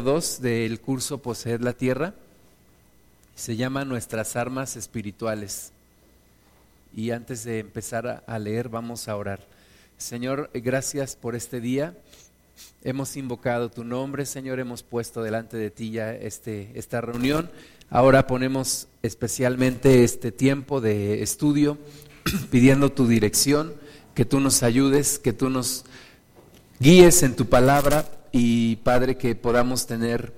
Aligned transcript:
2 0.00 0.40
del 0.40 0.80
curso 0.80 1.18
Poseer 1.18 1.62
la 1.62 1.72
Tierra. 1.72 2.14
Se 3.34 3.56
llama 3.56 3.84
Nuestras 3.84 4.36
Armas 4.36 4.76
Espirituales. 4.76 5.72
Y 6.94 7.10
antes 7.10 7.44
de 7.44 7.58
empezar 7.58 8.24
a 8.26 8.38
leer, 8.38 8.68
vamos 8.68 9.08
a 9.08 9.16
orar. 9.16 9.40
Señor, 9.98 10.50
gracias 10.54 11.16
por 11.16 11.34
este 11.34 11.60
día. 11.60 11.94
Hemos 12.82 13.16
invocado 13.16 13.70
tu 13.70 13.84
nombre, 13.84 14.26
Señor, 14.26 14.60
hemos 14.60 14.82
puesto 14.82 15.22
delante 15.22 15.56
de 15.56 15.70
ti 15.70 15.90
ya 15.90 16.14
este, 16.14 16.70
esta 16.74 17.00
reunión. 17.00 17.50
Ahora 17.90 18.26
ponemos 18.26 18.88
especialmente 19.02 20.04
este 20.04 20.32
tiempo 20.32 20.80
de 20.80 21.22
estudio, 21.22 21.78
pidiendo 22.50 22.92
tu 22.92 23.06
dirección, 23.06 23.74
que 24.14 24.24
tú 24.24 24.40
nos 24.40 24.62
ayudes, 24.62 25.18
que 25.18 25.32
tú 25.32 25.50
nos 25.50 25.84
guíes 26.80 27.22
en 27.22 27.36
tu 27.36 27.46
palabra 27.46 28.08
y 28.38 28.76
Padre, 28.76 29.16
que 29.16 29.34
podamos 29.34 29.86
tener 29.86 30.34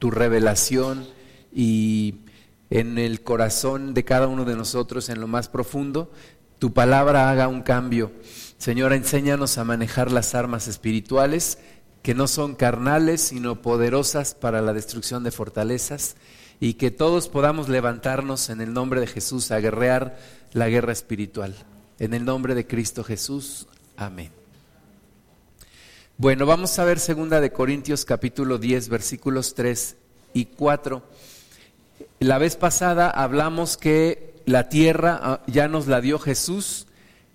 tu 0.00 0.10
revelación 0.10 1.06
y 1.54 2.22
en 2.68 2.98
el 2.98 3.22
corazón 3.22 3.94
de 3.94 4.04
cada 4.04 4.26
uno 4.26 4.44
de 4.44 4.56
nosotros, 4.56 5.08
en 5.08 5.20
lo 5.20 5.28
más 5.28 5.48
profundo, 5.48 6.10
tu 6.58 6.72
palabra 6.72 7.30
haga 7.30 7.46
un 7.46 7.62
cambio. 7.62 8.10
Señora, 8.58 8.96
enséñanos 8.96 9.56
a 9.56 9.62
manejar 9.62 10.10
las 10.10 10.34
armas 10.34 10.66
espirituales 10.66 11.58
que 12.02 12.16
no 12.16 12.26
son 12.26 12.56
carnales, 12.56 13.20
sino 13.20 13.62
poderosas 13.62 14.34
para 14.34 14.60
la 14.60 14.72
destrucción 14.72 15.22
de 15.22 15.30
fortalezas, 15.30 16.16
y 16.58 16.74
que 16.74 16.90
todos 16.90 17.28
podamos 17.28 17.68
levantarnos 17.68 18.50
en 18.50 18.60
el 18.60 18.72
nombre 18.72 18.98
de 18.98 19.06
Jesús 19.06 19.52
a 19.52 19.60
guerrear 19.60 20.18
la 20.52 20.68
guerra 20.68 20.92
espiritual. 20.92 21.54
En 22.00 22.14
el 22.14 22.24
nombre 22.24 22.56
de 22.56 22.66
Cristo 22.66 23.04
Jesús. 23.04 23.68
Amén. 23.96 24.39
Bueno, 26.20 26.44
vamos 26.44 26.78
a 26.78 26.84
ver 26.84 26.98
segunda 26.98 27.40
de 27.40 27.50
Corintios 27.50 28.04
capítulo 28.04 28.58
10 28.58 28.90
versículos 28.90 29.54
3 29.54 29.96
y 30.34 30.44
4. 30.44 31.02
La 32.18 32.36
vez 32.36 32.56
pasada 32.56 33.08
hablamos 33.08 33.78
que 33.78 34.34
la 34.44 34.68
tierra 34.68 35.18
ah, 35.22 35.42
ya 35.46 35.66
nos 35.66 35.86
la 35.86 36.02
dio 36.02 36.18
Jesús, 36.18 36.88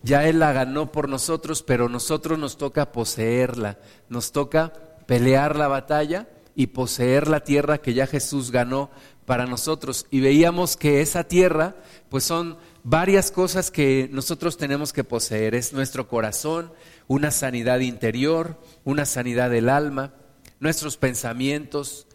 ya 0.04 0.28
Él 0.28 0.38
la 0.38 0.54
ganó 0.54 0.92
por 0.92 1.10
nosotros, 1.10 1.64
pero 1.64 1.90
nosotros 1.90 2.38
nos 2.38 2.58
toca 2.58 2.92
poseerla, 2.92 3.80
nos 4.08 4.32
toca 4.32 4.72
pelear 5.08 5.56
la 5.56 5.68
batalla 5.68 6.28
y 6.56 6.68
poseer 6.68 7.28
la 7.28 7.40
tierra 7.40 7.80
que 7.80 7.96
ya 7.96 8.06
Jesús 8.06 8.52
ganó 8.52 8.92
para 9.26 9.48
nosotros. 9.48 10.06
Y 10.12 10.20
veíamos 10.20 10.78
que 10.78 11.02
esa 11.02 11.24
tierra, 11.24 11.76
pues 12.10 12.24
son 12.24 12.58
varias 12.84 13.32
cosas 13.32 13.72
que 13.72 14.10
nosotros 14.12 14.58
tenemos 14.58 14.94
que 14.94 15.04
poseer. 15.04 15.56
Es 15.56 15.74
nuestro 15.74 16.08
corazón, 16.08 16.72
una 17.08 17.32
sanidad 17.32 17.80
interior, 17.80 18.60
una 18.84 19.06
sanidad 19.06 19.50
del 19.50 19.70
alma, 19.70 20.14
nuestros 20.60 20.98
pensamientos, 20.98 22.08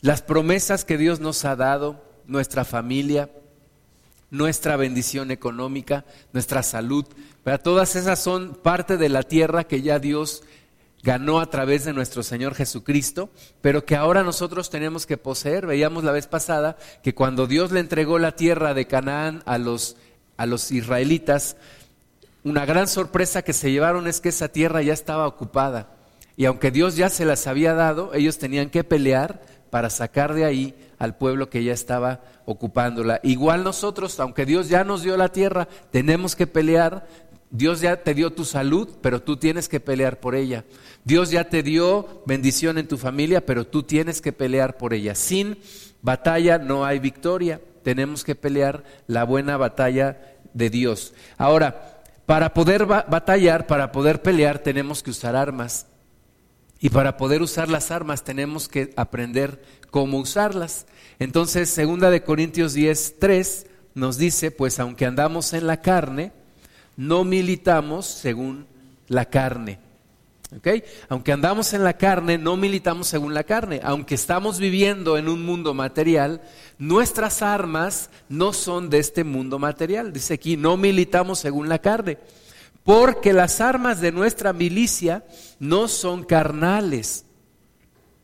las 0.00 0.22
promesas 0.22 0.84
que 0.84 0.98
Dios 0.98 1.20
nos 1.20 1.44
ha 1.44 1.56
dado, 1.56 2.04
nuestra 2.26 2.64
familia, 2.64 3.30
nuestra 4.30 4.76
bendición 4.76 5.30
económica, 5.30 6.04
nuestra 6.32 6.62
salud. 6.62 7.04
Pero 7.42 7.58
todas 7.58 7.96
esas 7.96 8.18
son 8.18 8.54
parte 8.54 8.96
de 8.96 9.08
la 9.08 9.22
tierra 9.22 9.64
que 9.64 9.82
ya 9.82 9.98
Dios 9.98 10.42
ganó 11.02 11.40
a 11.40 11.50
través 11.50 11.84
de 11.84 11.92
nuestro 11.92 12.22
Señor 12.22 12.54
Jesucristo, 12.54 13.30
pero 13.60 13.84
que 13.84 13.96
ahora 13.96 14.22
nosotros 14.22 14.70
tenemos 14.70 15.06
que 15.06 15.16
poseer. 15.16 15.66
Veíamos 15.66 16.04
la 16.04 16.12
vez 16.12 16.26
pasada 16.26 16.76
que 17.02 17.14
cuando 17.14 17.46
Dios 17.46 17.72
le 17.72 17.80
entregó 17.80 18.18
la 18.18 18.36
tierra 18.36 18.74
de 18.74 18.86
Canaán 18.86 19.42
a 19.46 19.58
los, 19.58 19.96
a 20.36 20.46
los 20.46 20.70
israelitas, 20.70 21.56
una 22.48 22.64
gran 22.64 22.88
sorpresa 22.88 23.42
que 23.42 23.52
se 23.52 23.70
llevaron 23.70 24.06
es 24.06 24.20
que 24.20 24.30
esa 24.30 24.48
tierra 24.48 24.82
ya 24.82 24.92
estaba 24.92 25.26
ocupada. 25.26 25.88
Y 26.36 26.46
aunque 26.46 26.70
Dios 26.70 26.96
ya 26.96 27.10
se 27.10 27.24
las 27.24 27.46
había 27.46 27.74
dado, 27.74 28.14
ellos 28.14 28.38
tenían 28.38 28.70
que 28.70 28.84
pelear 28.84 29.42
para 29.70 29.90
sacar 29.90 30.34
de 30.34 30.44
ahí 30.44 30.74
al 30.98 31.16
pueblo 31.16 31.50
que 31.50 31.62
ya 31.62 31.72
estaba 31.72 32.20
ocupándola. 32.46 33.20
Igual 33.22 33.64
nosotros, 33.64 34.18
aunque 34.20 34.46
Dios 34.46 34.68
ya 34.68 34.84
nos 34.84 35.02
dio 35.02 35.16
la 35.16 35.30
tierra, 35.30 35.68
tenemos 35.90 36.36
que 36.36 36.46
pelear. 36.46 37.06
Dios 37.50 37.80
ya 37.80 38.02
te 38.02 38.14
dio 38.14 38.32
tu 38.32 38.44
salud, 38.44 38.88
pero 39.00 39.20
tú 39.22 39.36
tienes 39.36 39.68
que 39.68 39.80
pelear 39.80 40.20
por 40.20 40.34
ella. 40.34 40.64
Dios 41.04 41.30
ya 41.30 41.48
te 41.48 41.62
dio 41.62 42.22
bendición 42.26 42.78
en 42.78 42.88
tu 42.88 42.98
familia, 42.98 43.44
pero 43.44 43.66
tú 43.66 43.82
tienes 43.82 44.20
que 44.20 44.32
pelear 44.32 44.76
por 44.76 44.94
ella. 44.94 45.14
Sin 45.14 45.58
batalla 46.02 46.58
no 46.58 46.84
hay 46.84 46.98
victoria. 46.98 47.60
Tenemos 47.82 48.24
que 48.24 48.34
pelear 48.34 48.84
la 49.06 49.24
buena 49.24 49.56
batalla 49.56 50.36
de 50.52 50.70
Dios. 50.70 51.14
Ahora, 51.36 51.97
para 52.28 52.52
poder 52.52 52.84
batallar, 52.84 53.66
para 53.66 53.90
poder 53.90 54.20
pelear, 54.20 54.58
tenemos 54.58 55.02
que 55.02 55.08
usar 55.08 55.34
armas. 55.34 55.86
Y 56.78 56.90
para 56.90 57.16
poder 57.16 57.40
usar 57.40 57.70
las 57.70 57.90
armas 57.90 58.22
tenemos 58.22 58.68
que 58.68 58.92
aprender 58.96 59.64
cómo 59.90 60.18
usarlas. 60.18 60.84
Entonces, 61.18 61.70
segunda 61.70 62.10
de 62.10 62.22
Corintios 62.22 62.74
10, 62.74 63.14
3 63.18 63.66
nos 63.94 64.18
dice, 64.18 64.50
pues 64.50 64.78
aunque 64.78 65.06
andamos 65.06 65.54
en 65.54 65.66
la 65.66 65.80
carne, 65.80 66.32
no 66.98 67.24
militamos 67.24 68.04
según 68.04 68.66
la 69.06 69.24
carne. 69.24 69.78
Aunque 71.08 71.32
andamos 71.32 71.74
en 71.74 71.84
la 71.84 71.98
carne, 71.98 72.38
no 72.38 72.56
militamos 72.56 73.06
según 73.06 73.34
la 73.34 73.44
carne. 73.44 73.80
Aunque 73.82 74.14
estamos 74.14 74.58
viviendo 74.58 75.18
en 75.18 75.28
un 75.28 75.44
mundo 75.44 75.74
material, 75.74 76.40
nuestras 76.78 77.42
armas 77.42 78.08
no 78.28 78.52
son 78.52 78.88
de 78.88 78.98
este 78.98 79.24
mundo 79.24 79.58
material. 79.58 80.12
Dice 80.12 80.34
aquí, 80.34 80.56
no 80.56 80.76
militamos 80.76 81.38
según 81.38 81.68
la 81.68 81.78
carne 81.78 82.18
porque 82.88 83.34
las 83.34 83.60
armas 83.60 84.00
de 84.00 84.12
nuestra 84.12 84.54
milicia 84.54 85.22
no 85.58 85.88
son 85.88 86.24
carnales, 86.24 87.26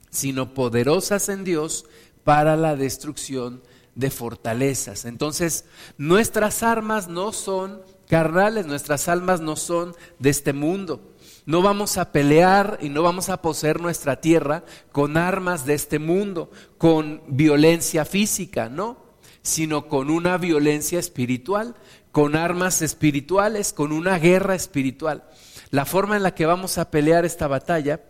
sino 0.09 0.55
poderosas 0.55 1.29
en 1.29 1.45
Dios 1.45 1.85
para 2.25 2.57
la 2.57 2.75
destrucción 2.75 3.63
de 3.95 4.11
fortalezas. 4.11 5.05
Entonces, 5.05 5.67
nuestras 5.99 6.63
armas 6.63 7.09
no 7.09 7.35
son 7.35 7.83
carnales, 8.09 8.65
nuestras 8.65 9.07
almas 9.09 9.43
no 9.43 9.57
son 9.57 9.95
de 10.19 10.31
este 10.31 10.55
mundo. 10.55 11.14
No 11.47 11.61
vamos 11.61 11.99
a 11.99 12.11
pelear 12.13 12.79
y 12.81 12.89
no 12.89 13.03
vamos 13.03 13.29
a 13.29 13.43
poseer 13.43 13.81
nuestra 13.81 14.21
tierra 14.21 14.65
con 14.93 15.17
armas 15.17 15.67
de 15.67 15.75
este 15.75 15.99
mundo, 15.99 16.51
con 16.79 17.23
violencia 17.29 18.05
física, 18.05 18.69
no, 18.69 18.99
sino 19.43 19.89
con 19.89 20.11
una 20.11 20.39
violencia 20.39 20.99
espiritual 20.99 21.75
con 22.15 22.37
armas 22.37 22.81
espirituales, 22.81 23.73
con 23.73 23.91
una 23.91 24.21
guerra 24.21 24.55
espiritual. 24.55 25.25
La 25.71 25.85
forma 25.85 26.15
en 26.15 26.23
la 26.23 26.33
que 26.33 26.47
vamos 26.47 26.79
a 26.79 26.89
pelear 26.93 27.25
esta 27.25 27.49
batalla 27.49 28.03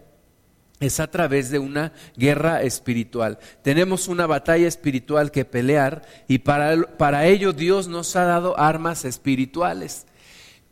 es 0.79 1.01
a 1.01 1.11
través 1.11 1.51
de 1.51 1.59
una 1.59 1.95
guerra 2.15 2.61
espiritual. 2.61 3.39
Tenemos 3.63 4.07
una 4.07 4.27
batalla 4.27 4.69
espiritual 4.69 5.31
que 5.31 5.47
pelear 5.47 6.03
y 6.29 6.41
para, 6.41 7.25
ello 7.25 7.55
Dios 7.55 7.89
nos 7.89 8.15
ha 8.15 8.25
dado 8.25 8.59
armas 8.59 9.07
espirituales. 9.07 10.05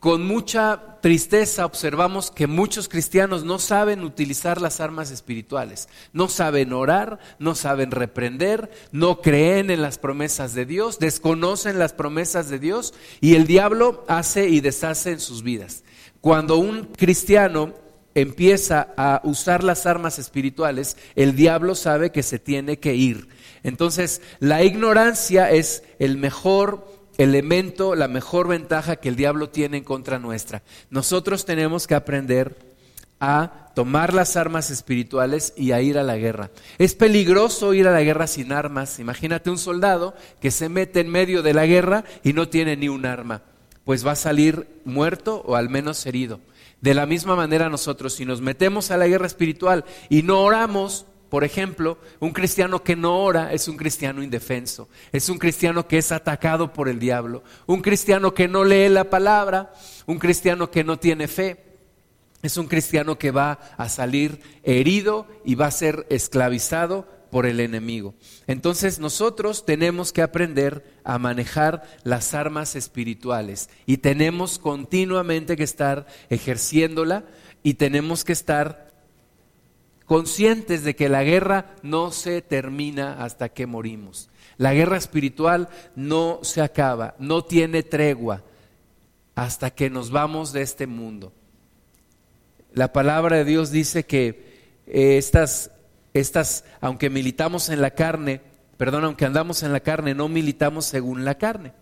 Con 0.02 0.26
mucha 0.26 0.98
tristeza 1.00 1.64
observamos 1.64 2.32
que 2.32 2.48
muchos 2.48 2.88
cristianos 2.88 3.44
no 3.44 3.60
saben 3.60 4.02
utilizar 4.02 4.60
las 4.60 4.80
armas 4.80 5.12
espirituales, 5.12 5.88
no 6.12 6.26
saben 6.28 6.72
orar, 6.72 7.20
no 7.38 7.54
saben 7.54 7.92
reprender, 7.92 8.68
no 8.90 9.20
creen 9.20 9.70
en 9.70 9.80
las 9.80 9.98
promesas 9.98 10.54
de 10.54 10.66
Dios, 10.66 10.98
desconocen 10.98 11.78
las 11.78 11.92
promesas 11.92 12.50
de 12.50 12.58
Dios 12.58 12.94
y 13.20 13.36
el 13.36 13.46
diablo 13.46 14.04
hace 14.08 14.48
y 14.48 14.58
deshace 14.58 15.12
en 15.12 15.20
sus 15.20 15.44
vidas. 15.44 15.84
Cuando 16.20 16.56
un 16.56 16.86
cristiano 16.86 17.72
empieza 18.16 18.88
a 18.96 19.20
usar 19.22 19.62
las 19.62 19.86
armas 19.86 20.18
espirituales, 20.18 20.96
el 21.14 21.36
diablo 21.36 21.76
sabe 21.76 22.10
que 22.10 22.24
se 22.24 22.40
tiene 22.40 22.80
que 22.80 22.96
ir. 22.96 23.28
Entonces, 23.62 24.20
la 24.40 24.64
ignorancia 24.64 25.52
es 25.52 25.84
el 26.00 26.16
mejor 26.16 27.01
elemento, 27.18 27.94
la 27.94 28.08
mejor 28.08 28.48
ventaja 28.48 28.96
que 28.96 29.08
el 29.08 29.16
diablo 29.16 29.50
tiene 29.50 29.78
en 29.78 29.84
contra 29.84 30.18
nuestra. 30.18 30.62
Nosotros 30.90 31.44
tenemos 31.44 31.86
que 31.86 31.94
aprender 31.94 32.56
a 33.20 33.70
tomar 33.74 34.12
las 34.12 34.36
armas 34.36 34.70
espirituales 34.70 35.52
y 35.56 35.72
a 35.72 35.80
ir 35.80 35.96
a 35.96 36.02
la 36.02 36.16
guerra. 36.16 36.50
Es 36.78 36.94
peligroso 36.94 37.72
ir 37.72 37.86
a 37.86 37.92
la 37.92 38.02
guerra 38.02 38.26
sin 38.26 38.52
armas. 38.52 38.98
Imagínate 38.98 39.48
un 39.48 39.58
soldado 39.58 40.14
que 40.40 40.50
se 40.50 40.68
mete 40.68 41.00
en 41.00 41.08
medio 41.08 41.42
de 41.42 41.54
la 41.54 41.66
guerra 41.66 42.04
y 42.24 42.32
no 42.32 42.48
tiene 42.48 42.76
ni 42.76 42.88
un 42.88 43.06
arma. 43.06 43.42
Pues 43.84 44.06
va 44.06 44.12
a 44.12 44.16
salir 44.16 44.68
muerto 44.84 45.42
o 45.46 45.56
al 45.56 45.68
menos 45.68 46.04
herido. 46.06 46.40
De 46.80 46.94
la 46.94 47.06
misma 47.06 47.36
manera 47.36 47.68
nosotros, 47.68 48.12
si 48.12 48.24
nos 48.24 48.40
metemos 48.40 48.90
a 48.90 48.96
la 48.96 49.06
guerra 49.06 49.28
espiritual 49.28 49.84
y 50.08 50.22
no 50.24 50.42
oramos, 50.42 51.06
por 51.32 51.44
ejemplo, 51.44 51.96
un 52.20 52.32
cristiano 52.34 52.84
que 52.84 52.94
no 52.94 53.22
ora 53.22 53.54
es 53.54 53.66
un 53.66 53.78
cristiano 53.78 54.22
indefenso, 54.22 54.90
es 55.12 55.30
un 55.30 55.38
cristiano 55.38 55.88
que 55.88 55.96
es 55.96 56.12
atacado 56.12 56.74
por 56.74 56.90
el 56.90 56.98
diablo, 56.98 57.42
un 57.64 57.80
cristiano 57.80 58.34
que 58.34 58.48
no 58.48 58.64
lee 58.64 58.90
la 58.90 59.08
palabra, 59.08 59.72
un 60.04 60.18
cristiano 60.18 60.70
que 60.70 60.84
no 60.84 60.98
tiene 60.98 61.28
fe, 61.28 61.64
es 62.42 62.58
un 62.58 62.66
cristiano 62.66 63.18
que 63.18 63.30
va 63.30 63.60
a 63.78 63.88
salir 63.88 64.40
herido 64.62 65.26
y 65.42 65.54
va 65.54 65.68
a 65.68 65.70
ser 65.70 66.06
esclavizado 66.10 67.08
por 67.30 67.46
el 67.46 67.60
enemigo. 67.60 68.12
Entonces 68.46 68.98
nosotros 68.98 69.64
tenemos 69.64 70.12
que 70.12 70.20
aprender 70.20 70.84
a 71.02 71.18
manejar 71.18 71.82
las 72.04 72.34
armas 72.34 72.76
espirituales 72.76 73.70
y 73.86 73.96
tenemos 73.96 74.58
continuamente 74.58 75.56
que 75.56 75.64
estar 75.64 76.06
ejerciéndola 76.28 77.24
y 77.62 77.72
tenemos 77.72 78.22
que 78.22 78.34
estar 78.34 78.91
conscientes 80.12 80.84
de 80.84 80.94
que 80.94 81.08
la 81.08 81.24
guerra 81.24 81.74
no 81.82 82.12
se 82.12 82.42
termina 82.42 83.24
hasta 83.24 83.48
que 83.48 83.66
morimos. 83.66 84.28
La 84.58 84.74
guerra 84.74 84.98
espiritual 84.98 85.70
no 85.96 86.40
se 86.42 86.60
acaba, 86.60 87.14
no 87.18 87.46
tiene 87.46 87.82
tregua 87.82 88.42
hasta 89.34 89.70
que 89.70 89.88
nos 89.88 90.10
vamos 90.10 90.52
de 90.52 90.60
este 90.60 90.86
mundo. 90.86 91.32
La 92.74 92.92
palabra 92.92 93.38
de 93.38 93.46
Dios 93.46 93.70
dice 93.70 94.04
que 94.04 94.82
eh, 94.86 95.16
estas, 95.16 95.70
estas, 96.12 96.66
aunque 96.82 97.08
militamos 97.08 97.70
en 97.70 97.80
la 97.80 97.92
carne, 97.92 98.42
perdón, 98.76 99.06
aunque 99.06 99.24
andamos 99.24 99.62
en 99.62 99.72
la 99.72 99.80
carne, 99.80 100.14
no 100.14 100.28
militamos 100.28 100.84
según 100.84 101.24
la 101.24 101.38
carne. 101.38 101.72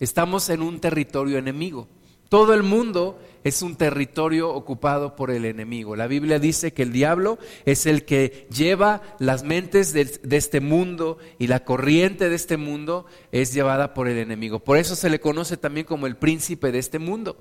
Estamos 0.00 0.48
en 0.48 0.62
un 0.62 0.80
territorio 0.80 1.36
enemigo. 1.36 1.86
Todo 2.32 2.54
el 2.54 2.62
mundo 2.62 3.20
es 3.44 3.60
un 3.60 3.76
territorio 3.76 4.48
ocupado 4.54 5.16
por 5.16 5.30
el 5.30 5.44
enemigo. 5.44 5.96
La 5.96 6.06
Biblia 6.06 6.38
dice 6.38 6.72
que 6.72 6.82
el 6.82 6.90
diablo 6.90 7.38
es 7.66 7.84
el 7.84 8.06
que 8.06 8.48
lleva 8.50 9.02
las 9.18 9.44
mentes 9.44 9.92
de, 9.92 10.18
este 10.30 10.62
mundo 10.62 11.18
y 11.38 11.48
la 11.48 11.62
corriente 11.62 12.30
de 12.30 12.34
este 12.34 12.56
mundo 12.56 13.04
es 13.32 13.52
llevada 13.52 13.92
por 13.92 14.08
el 14.08 14.16
enemigo. 14.16 14.60
Por 14.60 14.78
eso 14.78 14.96
se 14.96 15.10
le 15.10 15.20
conoce 15.20 15.58
también 15.58 15.84
como 15.84 16.06
el 16.06 16.16
príncipe 16.16 16.72
de 16.72 16.78
este 16.78 16.98
mundo. 16.98 17.36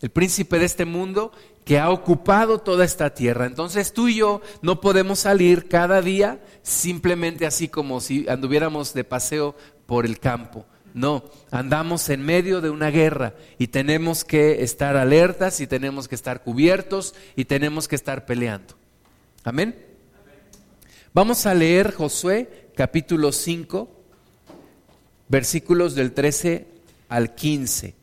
El 0.00 0.10
príncipe 0.10 0.58
de 0.58 0.64
este 0.64 0.86
mundo 0.86 1.30
que 1.64 1.78
ha 1.78 1.90
ocupado 1.90 2.58
toda 2.58 2.84
esta 2.84 3.14
tierra. 3.14 3.46
Entonces 3.46 3.92
tú 3.92 4.08
y 4.08 4.16
yo 4.16 4.40
no 4.60 4.80
podemos 4.80 5.20
salir 5.20 5.68
cada 5.68 6.02
día 6.02 6.42
simplemente 6.62 7.46
así 7.46 7.68
como 7.68 8.00
si 8.00 8.28
anduviéramos 8.28 8.92
de 8.92 9.04
paseo 9.04 9.54
por 9.86 10.04
el 10.04 10.18
campo. 10.18 10.66
No, 10.94 11.24
andamos 11.50 12.08
en 12.10 12.22
medio 12.22 12.60
de 12.60 12.68
una 12.68 12.90
guerra 12.90 13.34
y 13.58 13.68
tenemos 13.68 14.24
que 14.24 14.62
estar 14.62 14.96
alertas 14.96 15.60
y 15.60 15.66
tenemos 15.66 16.06
que 16.06 16.14
estar 16.14 16.42
cubiertos 16.42 17.14
y 17.34 17.46
tenemos 17.46 17.88
que 17.88 17.96
estar 17.96 18.26
peleando. 18.26 18.74
Amén. 19.42 19.74
Vamos 21.14 21.46
a 21.46 21.54
leer 21.54 21.92
Josué 21.92 22.70
capítulo 22.74 23.32
5, 23.32 23.90
versículos 25.28 25.94
del 25.94 26.12
13 26.12 26.66
al 27.08 27.34
15. 27.34 27.94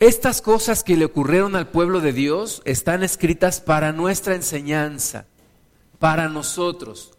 Estas 0.00 0.42
cosas 0.42 0.84
que 0.84 0.96
le 0.96 1.06
ocurrieron 1.06 1.56
al 1.56 1.68
pueblo 1.68 2.00
de 2.00 2.12
Dios 2.12 2.62
están 2.64 3.02
escritas 3.02 3.60
para 3.60 3.92
nuestra 3.92 4.34
enseñanza, 4.34 5.26
para 5.98 6.28
nosotros. 6.28 7.17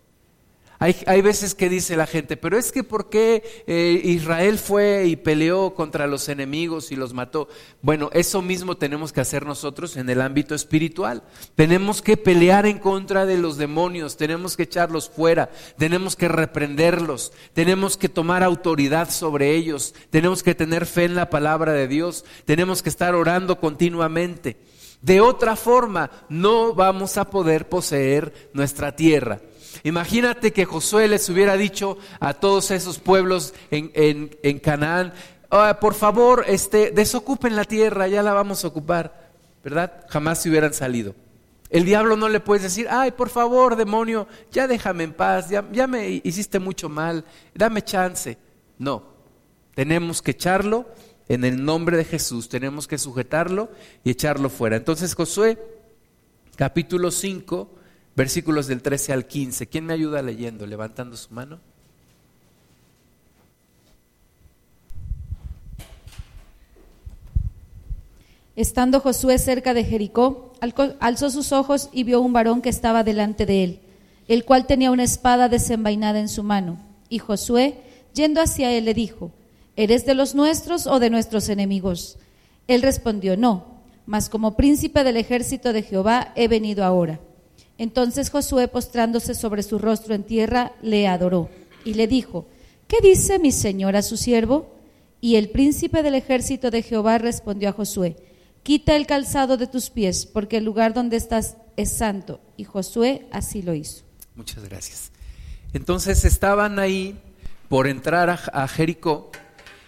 Hay, 0.81 1.21
veces 1.21 1.55
que 1.55 1.67
dice 1.67 1.97
la 1.97 2.07
gente, 2.07 2.37
pero 2.37 2.57
es 2.57 2.71
que 2.71 2.85
¿por 2.85 3.09
qué 3.09 3.43
eh, 3.67 3.99
Israel 4.01 4.57
fue 4.57 5.07
y 5.07 5.17
peleó 5.17 5.75
contra 5.75 6.07
los 6.07 6.29
enemigos 6.29 6.93
y 6.93 6.95
los 6.95 7.13
mató? 7.13 7.49
Bueno, 7.81 8.09
eso 8.13 8.41
mismo 8.41 8.77
tenemos 8.77 9.11
que 9.11 9.19
hacer 9.19 9.45
nosotros 9.45 9.97
en 9.97 10.09
el 10.09 10.21
ámbito 10.21 10.55
espiritual. 10.55 11.23
Tenemos 11.55 12.01
que 12.01 12.15
pelear 12.15 12.65
en 12.65 12.79
contra 12.79 13.25
de 13.25 13.37
los 13.37 13.57
demonios, 13.57 14.15
tenemos 14.15 14.55
que 14.55 14.63
echarlos 14.63 15.09
fuera, 15.09 15.51
tenemos 15.77 16.15
que 16.15 16.29
reprenderlos, 16.29 17.33
tenemos 17.51 17.97
que 17.97 18.07
tomar 18.07 18.41
autoridad 18.41 19.09
sobre 19.09 19.55
ellos, 19.55 19.93
tenemos 20.09 20.43
que 20.43 20.55
tener 20.55 20.85
fe 20.85 21.03
en 21.03 21.15
la 21.15 21.29
palabra 21.29 21.73
de 21.73 21.89
Dios, 21.89 22.23
tenemos 22.45 22.81
que 22.81 22.89
estar 22.89 23.15
orando 23.15 23.59
continuamente. 23.59 24.55
De 25.01 25.19
otra 25.19 25.57
forma, 25.57 26.09
no 26.29 26.73
vamos 26.73 27.17
a 27.17 27.29
poder 27.29 27.67
poseer 27.67 28.49
nuestra 28.53 28.95
tierra. 28.95 29.41
Imagínate 29.83 30.53
que 30.53 30.65
Josué 30.65 31.07
les 31.07 31.27
hubiera 31.29 31.57
dicho 31.57 31.97
a 32.19 32.33
todos 32.33 32.71
esos 32.71 32.99
pueblos 32.99 33.53
en, 33.71 34.59
Canaán, 34.59 35.13
por 35.79 35.93
favor, 35.93 36.45
este, 36.47 36.91
desocupen 36.91 37.55
la 37.55 37.65
tierra, 37.65 38.07
ya 38.07 38.23
la 38.23 38.33
vamos 38.33 38.63
a 38.63 38.67
ocupar, 38.67 39.31
¿verdad? 39.63 40.05
Jamás 40.09 40.41
se 40.41 40.49
hubieran 40.49 40.73
salido. 40.73 41.15
El 41.69 41.85
diablo 41.85 42.15
no 42.15 42.29
le 42.29 42.39
puedes 42.39 42.63
decir, 42.63 42.87
ay, 42.89 43.11
por 43.11 43.29
favor, 43.29 43.75
demonio, 43.75 44.27
ya 44.51 44.67
déjame 44.67 45.03
en 45.03 45.13
paz, 45.13 45.49
ya, 45.49 45.67
ya 45.71 45.85
me 45.85 46.21
hiciste 46.23 46.57
mucho 46.57 46.89
mal, 46.89 47.23
dame 47.53 47.83
chance. 47.83 48.37
No, 48.79 49.03
tenemos 49.75 50.21
que 50.21 50.31
echarlo 50.31 50.87
en 51.27 51.45
el 51.45 51.63
nombre 51.63 51.95
de 51.95 52.05
Jesús, 52.05 52.49
tenemos 52.49 52.87
que 52.87 52.97
sujetarlo 52.97 53.69
y 54.03 54.09
echarlo 54.09 54.49
fuera. 54.49 54.77
Entonces 54.77 55.13
Josué, 55.13 55.59
capítulo 56.55 57.11
5, 57.11 57.69
versículos 58.19 58.67
del 58.67 58.81
13 58.81 59.13
al 59.13 59.27
15. 59.27 59.67
¿Quién 59.67 59.85
me 59.85 59.93
ayuda 59.93 60.21
leyendo, 60.21 60.67
levantando 60.67 61.15
su 61.15 61.33
mano? 61.33 61.57
Estando 68.57 68.99
Josué 68.99 69.37
cerca 69.37 69.73
de 69.73 69.85
Jericó, 69.85 70.51
alzó 70.99 71.29
sus 71.29 71.53
ojos 71.53 71.87
y 71.93 72.03
vio 72.03 72.19
un 72.19 72.33
varón 72.33 72.61
que 72.61 72.67
estaba 72.67 73.05
delante 73.05 73.45
de 73.45 73.63
él, 73.63 73.79
el 74.27 74.43
cual 74.43 74.67
tenía 74.67 74.91
una 74.91 75.05
espada 75.05 75.47
desenvainada 75.47 76.19
en 76.19 76.27
su 76.27 76.43
mano. 76.43 76.77
Y 77.07 77.19
Josué, 77.19 77.79
yendo 78.13 78.41
hacia 78.41 78.69
él, 78.73 78.83
le 78.83 78.93
dijo, 78.93 79.31
¿eres 79.77 80.05
de 80.05 80.13
los 80.13 80.35
nuestros 80.35 80.87
o 80.87 80.99
de 80.99 81.09
nuestros 81.09 81.47
enemigos? 81.47 82.17
Él 82.67 82.81
respondió, 82.81 83.37
no, 83.37 83.79
mas 84.05 84.27
como 84.27 84.57
príncipe 84.57 85.05
del 85.05 85.15
ejército 85.15 85.71
de 85.71 85.83
Jehová 85.83 86.33
he 86.35 86.49
venido 86.49 86.83
ahora. 86.83 87.21
Entonces 87.79 88.29
Josué, 88.29 88.67
postrándose 88.67 89.33
sobre 89.33 89.63
su 89.63 89.79
rostro 89.79 90.13
en 90.13 90.23
tierra, 90.23 90.73
le 90.81 91.07
adoró 91.07 91.49
y 91.85 91.93
le 91.93 92.07
dijo, 92.07 92.45
¿qué 92.89 92.97
dice 93.01 93.39
mi 93.39 93.53
señor 93.53 93.95
a 93.95 94.01
su 94.01 94.17
siervo? 94.17 94.75
Y 95.21 95.37
el 95.37 95.49
príncipe 95.49 96.03
del 96.03 96.15
ejército 96.15 96.71
de 96.71 96.83
Jehová 96.83 97.17
respondió 97.19 97.69
a 97.69 97.71
Josué, 97.71 98.17
quita 98.63 98.97
el 98.97 99.07
calzado 99.07 99.55
de 99.55 99.65
tus 99.65 99.89
pies, 99.89 100.25
porque 100.25 100.57
el 100.57 100.65
lugar 100.65 100.93
donde 100.93 101.15
estás 101.15 101.55
es 101.77 101.89
santo. 101.89 102.41
Y 102.57 102.65
Josué 102.65 103.27
así 103.31 103.61
lo 103.61 103.73
hizo. 103.73 104.03
Muchas 104.35 104.67
gracias. 104.67 105.11
Entonces 105.71 106.25
estaban 106.25 106.79
ahí 106.79 107.17
por 107.69 107.87
entrar 107.87 108.29
a, 108.29 108.67
Jericó 108.67 109.31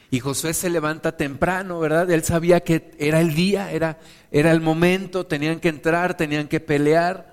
y 0.10 0.22
Josué 0.22 0.54
se 0.54 0.70
levanta 0.70 1.18
temprano, 1.18 1.78
¿verdad? 1.82 2.10
Él 2.10 2.24
sabía 2.24 2.62
que 2.62 2.92
era 3.00 3.20
el 3.20 3.36
día, 3.36 3.70
era, 3.70 4.00
era 4.32 4.52
el 4.52 4.62
momento, 4.62 5.26
tenían 5.26 5.60
que 5.60 5.68
entrar, 5.68 6.16
tenían 6.16 6.48
que 6.48 6.62
pelear 6.62 7.31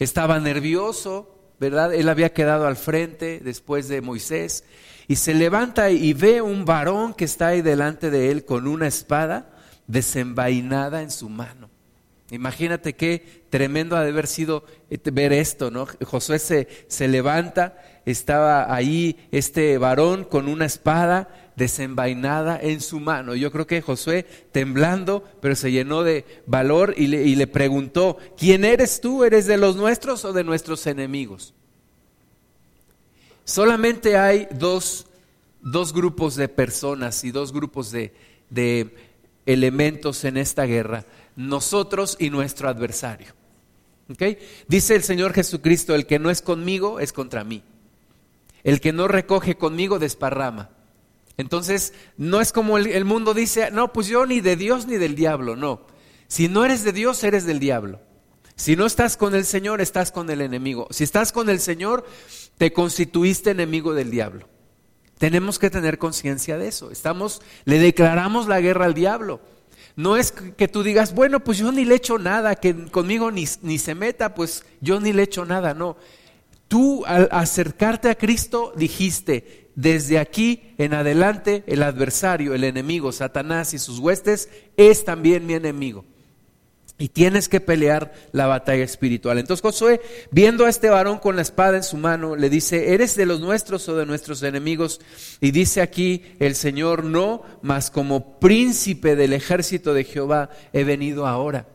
estaba 0.00 0.40
nervioso, 0.40 1.38
¿verdad? 1.60 1.94
Él 1.94 2.08
había 2.08 2.32
quedado 2.32 2.66
al 2.66 2.76
frente 2.76 3.40
después 3.44 3.86
de 3.86 4.00
Moisés 4.00 4.64
y 5.06 5.16
se 5.16 5.34
levanta 5.34 5.90
y 5.90 6.12
ve 6.14 6.40
un 6.40 6.64
varón 6.64 7.14
que 7.14 7.26
está 7.26 7.48
ahí 7.48 7.62
delante 7.62 8.10
de 8.10 8.30
él 8.30 8.44
con 8.44 8.66
una 8.66 8.88
espada 8.88 9.50
desenvainada 9.86 11.02
en 11.02 11.10
su 11.10 11.28
mano. 11.28 11.68
Imagínate 12.30 12.94
qué 12.94 13.44
tremendo 13.50 13.96
ha 13.96 14.02
de 14.02 14.10
haber 14.10 14.26
sido 14.26 14.64
eh, 14.88 14.98
ver 15.12 15.32
esto, 15.32 15.70
¿no? 15.70 15.86
Josué 16.04 16.38
se, 16.38 16.68
se 16.86 17.08
levanta, 17.08 17.76
estaba 18.06 18.74
ahí 18.74 19.28
este 19.30 19.78
varón 19.78 20.24
con 20.24 20.48
una 20.48 20.66
espada 20.66 21.28
desenvainada 21.56 22.58
en 22.60 22.80
su 22.80 23.00
mano. 23.00 23.34
Yo 23.34 23.52
creo 23.52 23.66
que 23.66 23.82
Josué, 23.82 24.24
temblando, 24.50 25.24
pero 25.40 25.54
se 25.54 25.70
llenó 25.70 26.02
de 26.02 26.24
valor 26.46 26.94
y 26.96 27.06
le, 27.06 27.46
preguntó, 27.46 28.16
¿quién 28.36 28.64
eres 28.64 29.00
tú? 29.00 29.24
¿Eres 29.24 29.46
de 29.46 29.58
los 29.58 29.76
nuestros 29.76 30.24
o 30.24 30.32
de 30.32 30.42
nuestros 30.42 30.86
enemigos? 30.86 31.54
Solamente 33.44 34.16
hay 34.16 34.48
dos, 34.52 35.06
dos 35.60 35.92
grupos 35.92 36.36
de 36.36 36.48
personas 36.48 37.24
y 37.24 37.30
dos 37.30 37.52
grupos 37.52 37.90
de, 37.90 38.14
de 38.48 38.94
elementos 39.44 40.24
en 40.24 40.36
esta 40.36 40.64
guerra, 40.64 41.04
nosotros 41.36 42.16
y 42.18 42.30
nuestro 42.30 42.68
adversario. 42.68 43.34
¿Okay? 44.10 44.38
Dice 44.66 44.96
el 44.96 45.02
Señor 45.02 45.32
Jesucristo, 45.32 45.94
el 45.94 46.06
que 46.06 46.18
no 46.18 46.30
es 46.30 46.42
conmigo 46.42 47.00
es 47.00 47.12
contra 47.12 47.44
mí. 47.44 47.62
El 48.64 48.80
que 48.80 48.92
no 48.92 49.08
recoge 49.08 49.56
conmigo 49.56 49.98
desparrama. 49.98 50.70
Entonces, 51.36 51.94
no 52.16 52.40
es 52.40 52.52
como 52.52 52.76
el, 52.76 53.04
mundo 53.04 53.32
dice, 53.32 53.70
no, 53.70 53.92
pues 53.92 54.06
yo 54.06 54.26
ni 54.26 54.40
de 54.40 54.56
Dios 54.56 54.86
ni 54.86 54.96
del 54.96 55.14
diablo, 55.14 55.56
no. 55.56 55.86
Si 56.28 56.48
no 56.48 56.64
eres 56.64 56.84
de 56.84 56.92
Dios, 56.92 57.24
eres 57.24 57.46
del 57.46 57.58
diablo. 57.58 58.00
Si 58.56 58.76
no 58.76 58.84
estás 58.84 59.16
con 59.16 59.34
el 59.34 59.46
Señor, 59.46 59.80
estás 59.80 60.12
con 60.12 60.28
el 60.28 60.42
enemigo. 60.42 60.86
Si 60.90 61.02
estás 61.02 61.32
con 61.32 61.48
el 61.48 61.60
Señor, 61.60 62.06
te 62.58 62.74
constituiste 62.74 63.50
enemigo 63.50 63.94
del 63.94 64.10
diablo. 64.10 64.48
Tenemos 65.16 65.58
que 65.58 65.70
tener 65.70 65.96
conciencia 65.98 66.58
de 66.58 66.68
eso. 66.68 66.90
Estamos, 66.90 67.40
le 67.64 67.78
declaramos 67.78 68.46
la 68.46 68.60
guerra 68.60 68.84
al 68.84 68.94
diablo. 68.94 69.40
No 69.96 70.16
es 70.16 70.32
que 70.32 70.68
tú 70.68 70.82
digas, 70.82 71.14
bueno, 71.14 71.40
pues 71.40 71.58
yo 71.58 71.72
ni 71.72 71.84
le 71.84 71.94
echo 71.94 72.18
nada, 72.18 72.54
que 72.56 72.86
conmigo 72.90 73.30
ni, 73.30 73.46
ni 73.62 73.78
se 73.78 73.94
meta, 73.94 74.34
pues 74.34 74.64
yo 74.80 75.00
ni 75.00 75.12
le 75.12 75.22
echo 75.22 75.44
nada. 75.44 75.74
No. 75.74 75.96
Tú 76.70 77.04
al 77.04 77.28
acercarte 77.32 78.10
a 78.10 78.14
Cristo 78.14 78.72
dijiste, 78.76 79.72
desde 79.74 80.20
aquí 80.20 80.72
en 80.78 80.94
adelante 80.94 81.64
el 81.66 81.82
adversario, 81.82 82.54
el 82.54 82.62
enemigo, 82.62 83.10
Satanás 83.10 83.74
y 83.74 83.80
sus 83.80 83.98
huestes, 83.98 84.48
es 84.76 85.04
también 85.04 85.46
mi 85.46 85.54
enemigo. 85.54 86.04
Y 86.96 87.08
tienes 87.08 87.48
que 87.48 87.58
pelear 87.58 88.14
la 88.30 88.46
batalla 88.46 88.84
espiritual. 88.84 89.38
Entonces 89.38 89.62
Josué, 89.62 90.00
viendo 90.30 90.64
a 90.64 90.68
este 90.68 90.90
varón 90.90 91.18
con 91.18 91.34
la 91.34 91.42
espada 91.42 91.76
en 91.76 91.82
su 91.82 91.96
mano, 91.96 92.36
le 92.36 92.48
dice, 92.48 92.94
¿eres 92.94 93.16
de 93.16 93.26
los 93.26 93.40
nuestros 93.40 93.88
o 93.88 93.96
de 93.96 94.06
nuestros 94.06 94.40
enemigos? 94.44 95.00
Y 95.40 95.50
dice 95.50 95.80
aquí 95.80 96.22
el 96.38 96.54
Señor, 96.54 97.02
no, 97.02 97.42
mas 97.62 97.90
como 97.90 98.38
príncipe 98.38 99.16
del 99.16 99.32
ejército 99.32 99.92
de 99.92 100.04
Jehová 100.04 100.50
he 100.72 100.84
venido 100.84 101.26
ahora. 101.26 101.66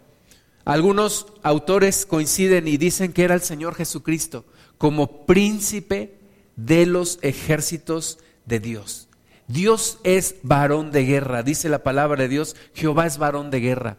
Algunos 0.63 1.27
autores 1.43 2.05
coinciden 2.05 2.69
y 2.69 2.77
dicen 2.77 3.11
que 3.11 3.25
era 3.25 3.35
el 3.35 3.41
Señor 3.41 3.75
Jesucristo 3.75 4.45
como 4.77 5.25
príncipe 5.25 6.19
de 6.55 6.85
los 6.85 7.19
ejércitos 7.21 8.19
de 8.45 8.59
Dios. 8.59 9.07
Dios 9.47 9.99
es 10.03 10.35
varón 10.43 10.91
de 10.91 11.05
guerra, 11.05 11.43
dice 11.43 11.69
la 11.69 11.83
palabra 11.83 12.23
de 12.23 12.29
Dios, 12.29 12.55
Jehová 12.73 13.05
es 13.05 13.17
varón 13.17 13.51
de 13.51 13.59
guerra. 13.59 13.97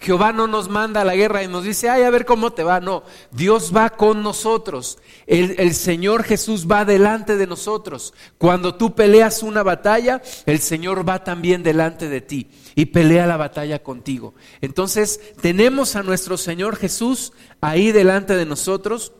Jehová 0.00 0.32
no 0.32 0.46
nos 0.46 0.70
manda 0.70 1.02
a 1.02 1.04
la 1.04 1.14
guerra 1.14 1.42
y 1.42 1.48
nos 1.48 1.64
dice, 1.64 1.90
ay, 1.90 2.04
a 2.04 2.10
ver 2.10 2.24
cómo 2.24 2.54
te 2.54 2.64
va. 2.64 2.80
No, 2.80 3.02
Dios 3.30 3.70
va 3.76 3.90
con 3.90 4.22
nosotros. 4.22 4.96
El, 5.26 5.56
el, 5.58 5.74
Señor 5.74 6.24
Jesús 6.24 6.66
va 6.66 6.86
delante 6.86 7.36
de 7.36 7.46
nosotros. 7.46 8.14
Cuando 8.38 8.76
tú 8.76 8.94
peleas 8.94 9.42
una 9.42 9.62
batalla, 9.62 10.22
el 10.46 10.60
Señor 10.60 11.06
va 11.06 11.22
también 11.22 11.62
delante 11.62 12.08
de 12.08 12.22
ti 12.22 12.50
y 12.74 12.86
pelea 12.86 13.26
la 13.26 13.36
batalla 13.36 13.82
contigo. 13.82 14.34
Entonces, 14.62 15.20
tenemos 15.42 15.94
a 15.96 16.02
nuestro 16.02 16.38
Señor 16.38 16.76
Jesús 16.76 17.34
ahí 17.60 17.92
delante 17.92 18.36
de 18.36 18.46
nosotros 18.46 19.12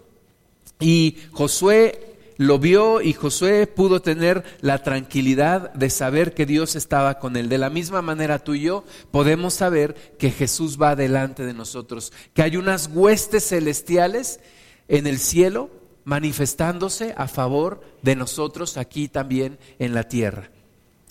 y 0.81 1.19
Josué 1.33 2.11
lo 2.37 2.59
vio 2.59 3.03
y 3.03 3.13
Josué 3.13 3.67
pudo 3.67 4.01
tener 4.01 4.43
la 4.63 4.83
tranquilidad 4.83 5.75
de 5.75 5.91
saber 5.91 6.33
que 6.33 6.47
Dios 6.47 6.75
estaba 6.75 7.19
con 7.19 7.37
él. 7.37 7.51
De 7.51 7.59
la 7.59 7.69
misma 7.69 8.01
manera 8.01 8.39
tú 8.39 8.55
y 8.55 8.63
yo 8.63 8.85
podemos 9.11 9.53
saber 9.53 9.95
que 10.19 10.31
Jesús 10.31 10.81
va 10.81 10.97
delante 10.97 11.45
de 11.45 11.53
nosotros, 11.53 12.15
que 12.33 12.43
hay 12.43 12.57
unas 12.57 12.89
huestes 12.95 13.47
celestiales 13.47 14.41
en 14.89 15.07
el 15.07 15.19
cielo 15.19 15.69
manifestándose 16.05 17.15
a 17.17 17.29
favor 17.29 17.83
de 18.01 18.17
nosotros 18.17 18.79
aquí 18.79 19.09
también 19.09 19.59
en 19.79 19.93
la 19.93 20.09
tierra. 20.09 20.51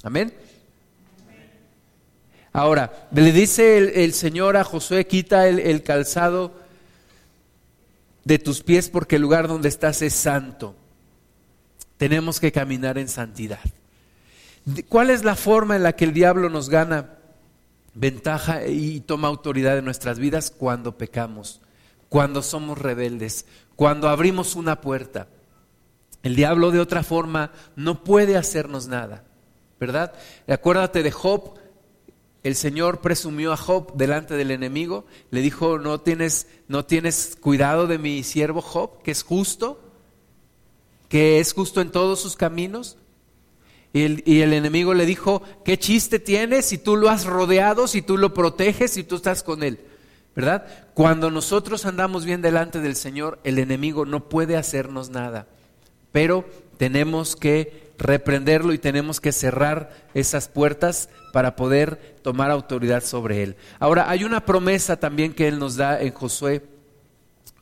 Amén. 0.01 0.33
Ahora, 2.51 3.07
le 3.11 3.31
dice 3.31 4.03
el, 4.03 4.13
Señor 4.13 4.57
a 4.57 4.63
Josué, 4.63 5.05
quita 5.05 5.47
el, 5.47 5.83
calzado 5.83 6.53
de 8.29 8.37
tus 8.37 8.61
pies 8.61 8.89
porque 8.89 9.15
el 9.15 9.23
lugar 9.23 9.47
donde 9.47 9.69
estás 9.69 10.03
es 10.03 10.13
santo 10.13 10.75
tenemos 11.97 12.39
que 12.39 12.51
caminar 12.51 12.99
en 12.99 13.07
santidad. 13.09 13.59
¿Cuál 14.87 15.09
es 15.09 15.23
la 15.23 15.35
forma 15.35 15.75
en 15.75 15.81
la 15.81 15.93
que 15.93 16.05
el 16.05 16.13
diablo 16.13 16.47
nos 16.47 16.69
gana 16.69 17.17
ventaja 17.95 18.67
y 18.67 18.99
toma 18.99 19.27
autoridad 19.27 19.79
en 19.79 19.85
nuestras 19.85 20.19
vidas? 20.19 20.51
Cuando 20.55 20.95
pecamos, 20.95 21.59
cuando 22.07 22.43
somos 22.43 22.77
rebeldes, 22.77 23.47
cuando 23.75 24.07
abrimos 24.07 24.55
una 24.55 24.79
puerta. 24.79 25.27
El 26.21 26.35
diablo 26.35 26.69
de 26.69 26.81
otra 26.81 27.01
forma 27.01 27.51
no 27.75 28.03
puede 28.03 28.37
hacernos 28.37 28.87
nada, 28.87 29.23
¿verdad? 29.79 30.13
Acuérdate 30.47 31.01
de 31.01 31.11
Job, 31.11 31.55
el 32.43 32.55
Señor 32.55 33.01
presumió 33.01 33.51
a 33.51 33.57
Job 33.57 33.93
delante 33.95 34.35
del 34.35 34.51
enemigo, 34.51 35.05
le 35.29 35.41
dijo, 35.41 35.77
no 35.77 35.99
tienes, 35.99 36.47
no 36.67 36.85
tienes 36.85 37.37
cuidado 37.39 37.87
de 37.87 37.97
mi 37.97 38.23
siervo 38.23 38.61
Job, 38.61 39.01
que 39.03 39.11
es 39.11 39.23
justo, 39.23 39.81
que 41.09 41.39
es 41.39 41.53
justo 41.53 41.81
en 41.81 41.91
todos 41.91 42.21
sus 42.21 42.35
caminos. 42.35 42.97
Y 43.91 44.03
el, 44.03 44.23
y 44.25 44.41
el, 44.41 44.53
enemigo 44.53 44.93
le 44.93 45.05
dijo, 45.05 45.41
¿qué 45.65 45.77
chiste 45.77 46.19
tienes 46.19 46.67
si 46.67 46.77
tú 46.77 46.95
lo 46.95 47.09
has 47.09 47.25
rodeado, 47.25 47.87
si 47.87 48.01
tú 48.01 48.17
lo 48.17 48.33
proteges, 48.33 48.91
si 48.91 49.03
tú 49.03 49.15
estás 49.15 49.43
con 49.43 49.63
él? 49.63 49.79
¿Verdad? 50.35 50.65
Cuando 50.93 51.31
nosotros 51.31 51.85
andamos 51.85 52.23
bien 52.23 52.41
delante 52.41 52.79
del 52.79 52.95
Señor, 52.95 53.39
el 53.43 53.57
enemigo 53.57 54.05
no 54.05 54.29
puede 54.29 54.55
hacernos 54.55 55.09
nada. 55.09 55.47
Pero 56.11 56.45
tenemos 56.77 57.35
que 57.35 57.88
reprenderlo 57.99 58.73
y 58.73 58.79
tenemos 58.79 59.19
que 59.19 59.31
cerrar 59.31 59.91
esas 60.13 60.47
puertas 60.47 61.09
para 61.31 61.55
poder 61.55 62.15
tomar 62.23 62.49
autoridad 62.49 63.03
sobre 63.03 63.43
él. 63.43 63.55
Ahora, 63.77 64.09
hay 64.09 64.23
una 64.23 64.45
promesa 64.45 64.97
también 64.97 65.33
que 65.33 65.47
él 65.47 65.59
nos 65.59 65.75
da 65.75 66.01
en 66.01 66.13
Josué 66.13 66.63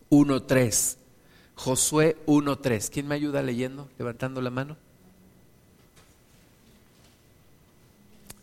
1.3. 0.10 0.98
Josué 1.56 2.18
1.3. 2.28 2.90
¿Quién 2.92 3.08
me 3.08 3.16
ayuda 3.16 3.42
leyendo, 3.42 3.90
levantando 3.98 4.42
la 4.42 4.52
mano? 4.52 4.78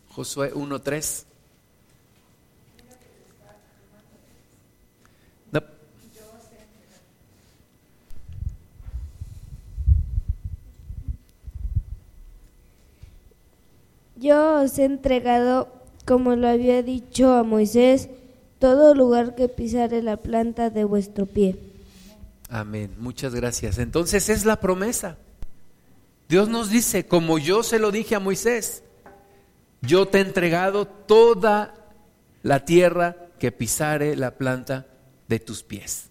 Josué 0.09 0.53
1.3. 0.53 1.25
Yo 14.25 14.61
os 14.63 14.79
he 14.79 14.85
entregado, 14.85 15.71
como 16.03 16.35
lo 16.35 16.47
había 16.47 16.81
dicho 16.81 17.31
a 17.33 17.43
Moisés, 17.43 18.09
todo 18.57 18.95
lugar 18.95 19.35
que 19.35 19.49
pisare 19.49 20.01
la 20.01 20.17
planta 20.17 20.71
de 20.71 20.83
vuestro 20.83 21.27
pie 21.27 21.55
Amén. 22.49 22.95
Muchas 22.97 23.35
gracias. 23.35 23.77
Entonces 23.77 24.29
es 24.29 24.45
la 24.45 24.59
promesa. 24.59 25.17
Dios 26.27 26.49
nos 26.49 26.71
dice, 26.71 27.05
como 27.05 27.37
yo 27.37 27.61
se 27.61 27.77
lo 27.77 27.91
dije 27.91 28.15
a 28.15 28.19
Moisés, 28.19 28.81
yo 29.83 30.07
te 30.07 30.17
he 30.17 30.21
entregado 30.21 30.87
toda 30.87 31.75
la 32.41 32.65
tierra 32.65 33.27
que 33.37 33.51
pisare 33.51 34.15
la 34.15 34.31
planta 34.31 34.87
de 35.27 35.39
tus 35.39 35.61
pies. 35.61 36.09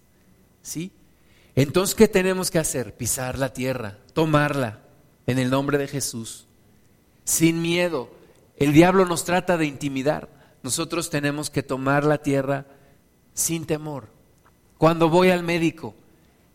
¿Sí? 0.61 0.93
Entonces, 1.53 1.95
¿qué 1.95 2.07
tenemos 2.07 2.49
que 2.49 2.59
hacer? 2.59 2.95
Pisar 2.95 3.37
la 3.37 3.51
tierra, 3.51 3.97
tomarla 4.13 4.79
en 5.27 5.37
el 5.37 5.49
nombre 5.49 5.77
de 5.77 5.89
Jesús, 5.89 6.44
sin 7.25 7.61
miedo. 7.61 8.09
El 8.55 8.71
diablo 8.71 9.05
nos 9.05 9.25
trata 9.25 9.57
de 9.57 9.65
intimidar. 9.65 10.29
Nosotros 10.63 11.09
tenemos 11.09 11.49
que 11.49 11.63
tomar 11.63 12.05
la 12.05 12.19
tierra 12.19 12.65
sin 13.33 13.65
temor. 13.65 14.07
Cuando 14.77 15.09
voy 15.09 15.29
al 15.29 15.43
médico, 15.43 15.93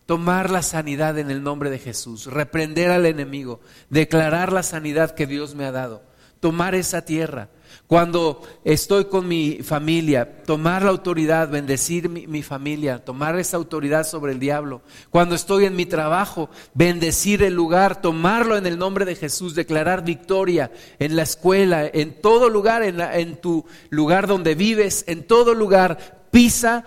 tomar 0.07 0.51
la 0.51 0.63
sanidad 0.63 1.19
en 1.19 1.31
el 1.31 1.43
nombre 1.43 1.71
de 1.71 1.79
Jesús, 1.79 2.27
reprender 2.27 2.91
al 2.91 3.07
enemigo, 3.07 3.61
declarar 3.91 4.53
la 4.53 4.63
sanidad 4.63 5.15
que 5.15 5.27
Dios 5.27 5.55
me 5.55 5.65
ha 5.65 5.73
dado, 5.73 6.03
tomar 6.41 6.75
esa 6.75 7.05
tierra. 7.05 7.49
Cuando 7.87 8.43
estoy 8.65 9.07
con 9.07 9.27
mi 9.27 9.59
familia, 9.63 10.43
tomar 10.45 10.83
la 10.83 10.91
autoridad, 10.91 11.49
bendecir 11.49 12.09
mi, 12.09 12.43
familia, 12.43 13.05
tomar 13.05 13.39
esa 13.39 13.57
autoridad 13.57 14.07
sobre 14.07 14.33
el 14.33 14.39
diablo. 14.39 14.83
Cuando 15.11 15.35
estoy 15.35 15.65
en 15.65 15.77
mi 15.77 15.87
trabajo, 15.87 16.51
bendecir 16.75 17.43
el 17.43 17.55
lugar, 17.55 18.01
tomarlo 18.01 18.57
en 18.57 18.67
el 18.67 18.79
nombre 18.79 19.05
de 19.05 19.17
Jesús, 19.17 19.55
declarar 19.55 20.05
victoria 20.05 20.71
en 20.99 21.17
la 21.17 21.23
escuela, 21.23 21.87
en 21.87 22.21
todo 22.21 22.49
lugar, 22.49 22.83
en, 22.83 23.01
en 23.01 23.41
tu 23.41 23.65
lugar 23.89 24.27
donde 24.27 24.55
vives, 24.55 25.05
en 25.09 25.27
todo 25.27 25.55
lugar, 25.55 26.29
pisa 26.31 26.85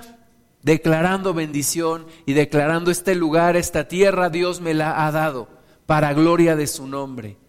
declarando 0.62 1.34
bendición 1.34 2.08
y 2.25 2.34
declarando 2.34 2.90
este 2.90 3.16
lugar, 3.16 3.58
esta 3.58 3.88
tierra, 3.88 4.30
Dios 4.30 4.62
me 4.62 4.74
la 4.74 5.06
ha 5.06 5.12
dado 5.12 5.50
para 5.86 6.13
gloria 6.13 6.56
de 6.56 6.68
su 6.68 6.88
nombre. 6.88 7.43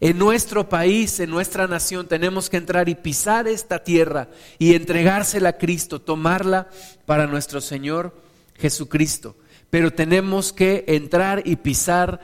En 0.00 0.18
nuestro 0.18 0.68
país, 0.68 1.20
en 1.20 1.28
nuestra 1.28 1.66
nación, 1.66 2.08
tenemos 2.08 2.48
que 2.48 2.56
entrar 2.56 2.88
y 2.88 2.94
pisar 2.94 3.46
esta 3.46 3.84
tierra 3.84 4.28
y 4.58 4.74
entregársela 4.74 5.50
a 5.50 5.58
Cristo, 5.58 6.00
tomarla 6.00 6.68
para 7.04 7.26
nuestro 7.26 7.60
Señor 7.60 8.14
Jesucristo. 8.56 9.36
Pero 9.68 9.92
tenemos 9.92 10.52
que 10.54 10.84
entrar 10.88 11.42
y 11.44 11.56
pisar 11.56 12.20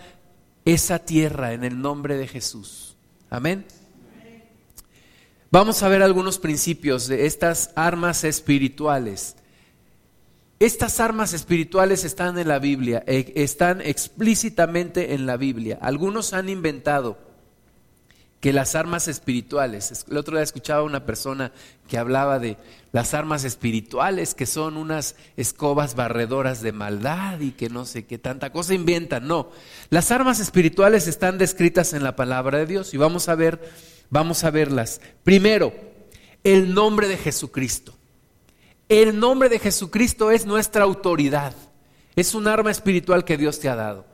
esa 0.65 0.99
tierra 1.01 1.53
en 1.53 1.65
el 1.65 1.81
nombre 1.81 2.17
de 2.17 2.27
Jesús. 2.27 2.97
Amén. 3.29 3.67
Vamos 5.51 5.83
a 5.83 5.89
ver 5.89 6.03
algunos 6.03 6.39
principios 6.39 7.09
de 7.09 7.27
estas 7.27 7.71
armas 7.77 8.25
espirituales 8.25 9.37
estas 10.59 11.01
armas 11.01 11.35
espirituales 11.35 12.05
están 12.05 12.39
en 12.39 12.49
la 12.49 12.59
Biblia, 12.59 13.05
eh, 13.07 13.31
están 13.37 13.83
explícitamente 13.83 15.13
en 15.13 15.27
la 15.27 15.37
Biblia. 15.37 15.79
Algunos 15.83 16.33
han 16.33 16.49
inventado 16.49 17.19
que 18.47 18.53
las 18.53 18.77
armas 18.77 19.09
espirituales, 19.09 20.05
el 20.09 20.17
otro 20.17 20.37
día 20.37 20.45
escuchaba 20.45 20.85
una 20.85 21.05
persona 21.05 21.51
que 21.89 21.99
hablaba 21.99 22.39
de 22.39 22.57
las 22.93 23.13
armas 23.13 23.43
espirituales, 23.43 24.37
que 24.37 24.47
son 24.47 24.77
unas 24.77 25.17
escobas 25.37 25.97
barredoras 25.97 26.63
de 26.63 26.71
maldad 26.71 27.41
y 27.41 27.51
que 27.51 27.69
no 27.69 27.85
sé 27.85 28.07
qué 28.07 28.19
tanta 28.19 28.53
cosa 28.53 28.73
inventan. 28.73 29.27
No, 29.27 29.51
las 29.91 30.13
armas 30.13 30.39
espirituales 30.39 31.09
están 31.09 31.39
descritas 31.39 31.93
en 31.93 32.05
la 32.05 32.15
palabra 32.15 32.59
de 32.59 32.67
Dios 32.67 32.95
y 32.95 32.99
vamos 32.99 33.29
a 33.29 33.35
ver, 33.35 33.69
vamos 34.11 34.45
a 34.45 34.53
verlas. 34.53 35.01
Primero, 35.25 35.73
el 36.45 36.73
nombre 36.73 37.09
de 37.09 37.17
Jesucristo. 37.17 37.97
El 38.89 39.19
nombre 39.19 39.49
de 39.49 39.59
Jesucristo 39.59 40.31
es 40.31 40.47
nuestra 40.47 40.85
autoridad. 40.85 41.53
Es 42.15 42.33
un 42.33 42.47
arma 42.47 42.71
espiritual 42.71 43.25
que 43.25 43.39
Dios 43.39 43.59
te 43.59 43.69
ha 43.69 43.75
dado. 43.75 44.07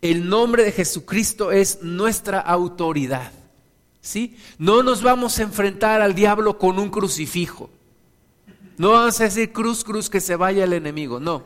El 0.00 0.30
nombre 0.30 0.64
de 0.64 0.72
Jesucristo 0.72 1.52
es 1.52 1.82
nuestra 1.82 2.40
autoridad. 2.40 3.32
¿Sí? 4.06 4.36
No 4.56 4.84
nos 4.84 5.02
vamos 5.02 5.36
a 5.40 5.42
enfrentar 5.42 6.00
al 6.00 6.14
diablo 6.14 6.58
con 6.58 6.78
un 6.78 6.90
crucifijo. 6.90 7.68
No 8.78 8.92
vamos 8.92 9.20
a 9.20 9.24
decir 9.24 9.52
cruz, 9.52 9.82
cruz, 9.82 10.08
que 10.08 10.20
se 10.20 10.36
vaya 10.36 10.62
el 10.62 10.74
enemigo. 10.74 11.18
No. 11.18 11.42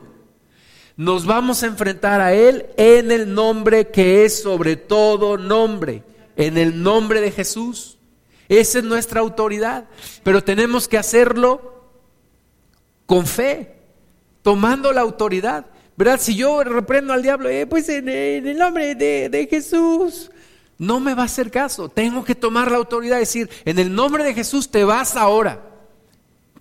Nos 0.95 1.25
vamos 1.25 1.63
a 1.63 1.69
enfrentar 1.69 2.21
a 2.21 2.35
Él 2.35 2.67
en 2.77 3.13
el 3.13 3.33
nombre 3.33 3.89
que 3.89 4.27
es 4.27 4.43
sobre 4.43 4.77
todo 4.77 5.39
nombre. 5.39 6.03
En 6.37 6.59
el 6.59 6.83
nombre 6.83 7.23
de 7.23 7.31
Jesús. 7.31 7.97
Esa 8.47 8.81
es 8.81 8.85
nuestra 8.85 9.21
autoridad. 9.21 9.89
Pero 10.23 10.45
tenemos 10.45 10.87
que 10.87 10.99
hacerlo 10.99 11.89
con 13.07 13.27
fe. 13.27 13.75
tomando 14.43 14.93
la 14.93 15.01
autoridad. 15.01 15.65
¿Verdad? 15.97 16.21
Si 16.21 16.37
yo 16.37 16.63
reprendo 16.63 17.15
al 17.15 17.23
diablo, 17.23 17.49
eh, 17.49 17.67
pues 17.67 17.89
en, 17.89 18.07
el 18.11 18.59
nombre 18.59 18.95
de, 18.95 19.31
de 19.31 19.47
Jesús, 19.47 20.31
no 20.81 20.99
me 20.99 21.13
va 21.13 21.23
a 21.23 21.27
hacer 21.27 21.51
caso. 21.51 21.91
Tengo 21.91 22.25
que 22.25 22.35
tomar 22.35 22.71
la 22.71 22.79
autoridad 22.79 23.19
y 23.19 23.21
decir, 23.21 23.51
en 23.67 23.79
el 23.79 23.95
nombre 23.95 24.25
de 24.25 24.33
Jesús 24.33 24.71
te 24.71 24.83
vas 24.83 25.15
ahora. 25.15 25.63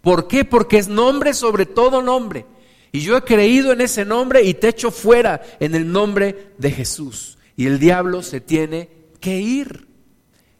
¿Por 0.02 0.28
qué? 0.28 0.44
Porque 0.44 0.78
es 0.78 0.90
nombre 0.90 1.34
sobre 1.34 1.66
todo 1.66 2.02
nombre. 2.02 2.46
Y 2.92 3.00
yo 3.00 3.16
he 3.16 3.22
creído 3.22 3.72
en 3.72 3.80
ese 3.80 4.04
nombre 4.04 4.44
y 4.44 4.56
te 4.56 4.68
echo 4.68 4.92
fuera 4.92 5.42
en 5.62 5.74
el 5.74 5.90
nombre 5.90 6.52
de 6.58 6.70
Jesús. 6.70 7.38
Y 7.56 7.68
el 7.68 7.80
diablo 7.80 8.22
se 8.22 8.42
tiene 8.42 8.90
que 9.22 9.40
ir. 9.40 9.88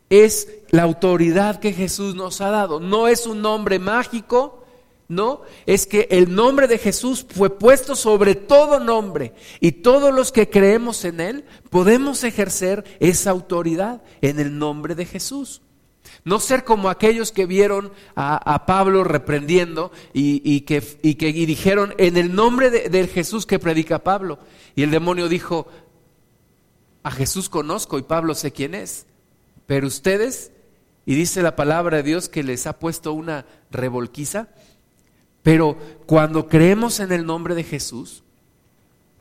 Es 0.10 0.48
la 0.70 0.84
autoridad 0.84 1.60
que 1.60 1.74
Jesús 1.74 2.16
nos 2.16 2.40
ha 2.40 2.52
dado. 2.52 2.80
No 2.80 3.10
es 3.10 3.28
un 3.28 3.42
nombre 3.42 3.78
mágico, 3.78 4.64
no, 5.10 5.42
es 5.66 5.88
que 5.88 6.08
el 6.12 6.36
nombre 6.36 6.68
de 6.68 6.78
Jesús 6.78 7.26
fue 7.28 7.58
puesto 7.58 7.96
sobre 7.96 8.36
todo 8.36 8.80
nombre 8.80 9.34
y 9.60 9.72
todos 9.72 10.14
los 10.14 10.32
que 10.32 10.52
creemos 10.52 11.04
en 11.04 11.20
Él 11.20 11.46
podemos 11.72 12.24
ejercer 12.24 12.84
esa 13.00 13.32
autoridad 13.32 14.04
en 14.22 14.40
el 14.40 14.60
nombre 14.60 14.94
de 14.94 15.08
Jesús. 15.08 15.64
No 16.24 16.40
ser 16.40 16.64
como 16.64 16.90
aquellos 16.90 17.32
que 17.32 17.48
vieron 17.48 17.92
a, 18.16 18.66
Pablo 18.68 19.04
reprendiendo 19.04 19.92
y, 20.14 20.62
que, 20.62 20.80
dijeron 21.02 21.96
en 21.98 22.16
el 22.16 22.36
nombre 22.36 22.70
de, 22.70 22.90
de 22.90 23.08
Jesús 23.08 23.48
que 23.48 23.58
predica 23.58 24.04
Pablo. 24.04 24.38
Y 24.76 24.84
el 24.84 24.92
demonio 24.92 25.28
dijo, 25.28 25.68
a 27.02 27.10
Jesús 27.10 27.50
conozco 27.50 27.98
y 27.98 28.04
Pablo 28.04 28.36
sé 28.36 28.52
quién 28.52 28.76
es, 28.76 29.08
pero 29.66 29.88
ustedes, 29.88 30.52
y 31.08 31.16
dice 31.16 31.42
la 31.42 31.56
palabra 31.56 31.98
de 31.98 32.04
Dios 32.04 32.30
que 32.30 32.44
les 32.44 32.68
ha 32.68 32.78
puesto 32.78 33.14
una 33.14 33.48
revolquiza, 33.72 34.50
pero 35.50 35.76
cuando 36.06 36.48
creemos 36.48 37.00
en 37.00 37.12
el 37.12 37.26
nombre 37.26 37.56
de 37.56 37.64
Jesús, 37.64 38.22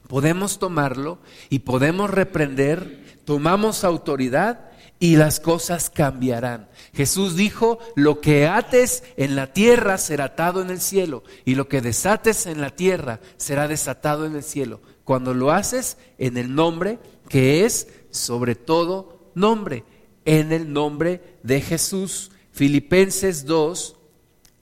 podemos 0.09 0.59
tomarlo 0.59 1.21
y 1.49 1.61
podemos 1.61 2.11
reprender, 2.11 3.19
tomamos 3.25 3.83
autoridad 3.83 4.71
y 4.99 5.17
las 5.17 5.41
cosas 5.41 5.89
cambiarán. 5.89 6.69
Jesús 6.93 7.35
dijo, 7.35 7.79
lo 7.97 8.21
que 8.21 8.47
ates 8.47 9.05
en 9.17 9.37
la 9.37 9.55
tierra 9.55 9.97
será 9.97 10.25
atado 10.25 10.61
en 10.61 10.69
el 10.69 10.83
cielo 10.83 11.25
y 11.47 11.55
lo 11.55 11.67
que 11.67 11.81
desates 11.81 12.45
en 12.45 12.61
la 12.61 12.77
tierra 12.77 13.21
será 13.39 13.67
desatado 13.67 14.27
en 14.27 14.37
el 14.37 14.43
cielo. 14.43 14.83
Cuando 15.05 15.33
lo 15.33 15.51
haces 15.51 15.97
en 16.19 16.37
el 16.37 16.55
nombre 16.55 16.99
que 17.31 17.65
es 17.65 17.89
sobre 18.11 18.55
todo 18.55 19.31
nombre, 19.35 19.83
en 20.27 20.53
el 20.53 20.75
nombre 20.75 21.39
de 21.43 21.63
Jesús. 21.63 22.33
Filipenses 22.53 23.47
2, 23.47 23.97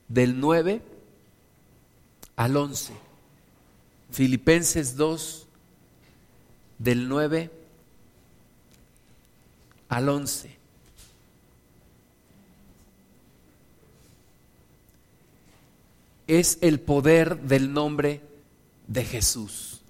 del 0.07 0.39
9 0.39 0.95
al 2.37 2.55
11. 2.55 2.93
Filipenses 4.11 4.95
2, 4.95 5.47
del 6.77 7.09
9 7.09 7.51
al 9.89 10.07
11. 10.07 10.55
Es 16.27 16.57
el 16.61 16.79
poder 16.79 17.41
del 17.41 17.73
nombre 17.73 18.21
de 18.87 19.03
Jesús. 19.03 19.81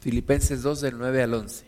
Filipenses 0.00 0.62
2 0.62 0.80
del 0.80 0.98
9 0.98 1.22
al 1.22 1.34
11 1.34 1.67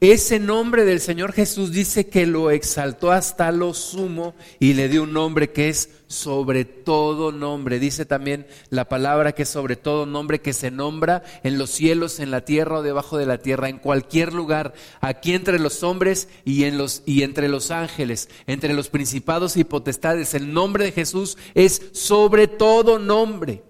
ese 0.00 0.38
nombre 0.38 0.84
del 0.84 1.00
Señor 1.00 1.32
Jesús 1.32 1.72
dice 1.72 2.08
que 2.08 2.24
lo 2.24 2.52
exaltó 2.52 3.10
hasta 3.10 3.50
lo 3.50 3.74
sumo 3.74 4.36
y 4.60 4.74
le 4.74 4.88
dio 4.88 5.02
un 5.02 5.12
nombre 5.12 5.50
que 5.50 5.68
es 5.68 5.90
sobre 6.06 6.64
todo 6.64 7.32
nombre. 7.32 7.80
Dice 7.80 8.06
también 8.06 8.46
la 8.70 8.88
palabra 8.88 9.32
que 9.32 9.42
es 9.42 9.48
sobre 9.48 9.74
todo 9.74 10.06
nombre 10.06 10.40
que 10.40 10.52
se 10.52 10.70
nombra 10.70 11.24
en 11.42 11.58
los 11.58 11.70
cielos, 11.70 12.20
en 12.20 12.30
la 12.30 12.44
tierra 12.44 12.78
o 12.78 12.82
debajo 12.82 13.18
de 13.18 13.26
la 13.26 13.38
tierra, 13.38 13.68
en 13.68 13.78
cualquier 13.78 14.34
lugar, 14.34 14.72
aquí 15.00 15.34
entre 15.34 15.58
los 15.58 15.82
hombres 15.82 16.28
y, 16.44 16.62
en 16.62 16.78
los, 16.78 17.02
y 17.04 17.24
entre 17.24 17.48
los 17.48 17.72
ángeles, 17.72 18.28
entre 18.46 18.74
los 18.74 18.90
principados 18.90 19.56
y 19.56 19.64
potestades. 19.64 20.32
El 20.34 20.52
nombre 20.52 20.84
de 20.84 20.92
Jesús 20.92 21.36
es 21.54 21.82
sobre 21.90 22.46
todo 22.46 23.00
nombre. 23.00 23.64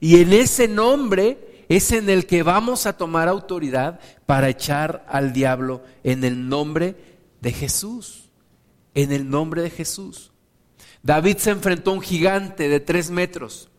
Y 0.00 0.20
en 0.20 0.32
ese 0.32 0.66
nombre 0.66 1.51
es 1.76 1.92
en 1.92 2.10
el 2.10 2.26
que 2.26 2.42
vamos 2.42 2.84
a 2.86 2.96
tomar 2.96 3.28
autoridad 3.28 4.00
para 4.26 4.48
echar 4.48 5.06
al 5.08 5.32
diablo 5.32 5.82
en 6.04 6.22
el 6.24 6.48
nombre 6.48 6.96
de 7.40 7.52
Jesús. 7.52 8.30
En 8.94 9.10
el 9.10 9.30
nombre 9.30 9.62
de 9.62 9.70
Jesús. 9.70 10.32
David 11.02 11.38
se 11.38 11.50
enfrentó 11.50 11.90
a 11.90 11.94
un 11.94 12.02
gigante 12.02 12.68
de 12.68 12.78
tres 12.78 13.10
metros. 13.10 13.70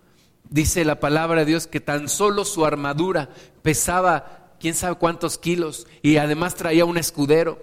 Dice 0.50 0.86
la 0.86 1.00
palabra 1.00 1.42
de 1.42 1.46
Dios 1.46 1.68
que 1.68 1.80
tan 1.80 2.10
solo 2.10 2.46
su 2.46 2.66
armadura 2.66 3.30
pesaba 3.62 4.56
quién 4.60 4.74
sabe 4.74 4.96
cuántos 4.96 5.38
kilos 5.38 5.86
y 6.02 6.18
además 6.18 6.56
traía 6.56 6.86
un 6.86 6.98
escudero. 6.98 7.62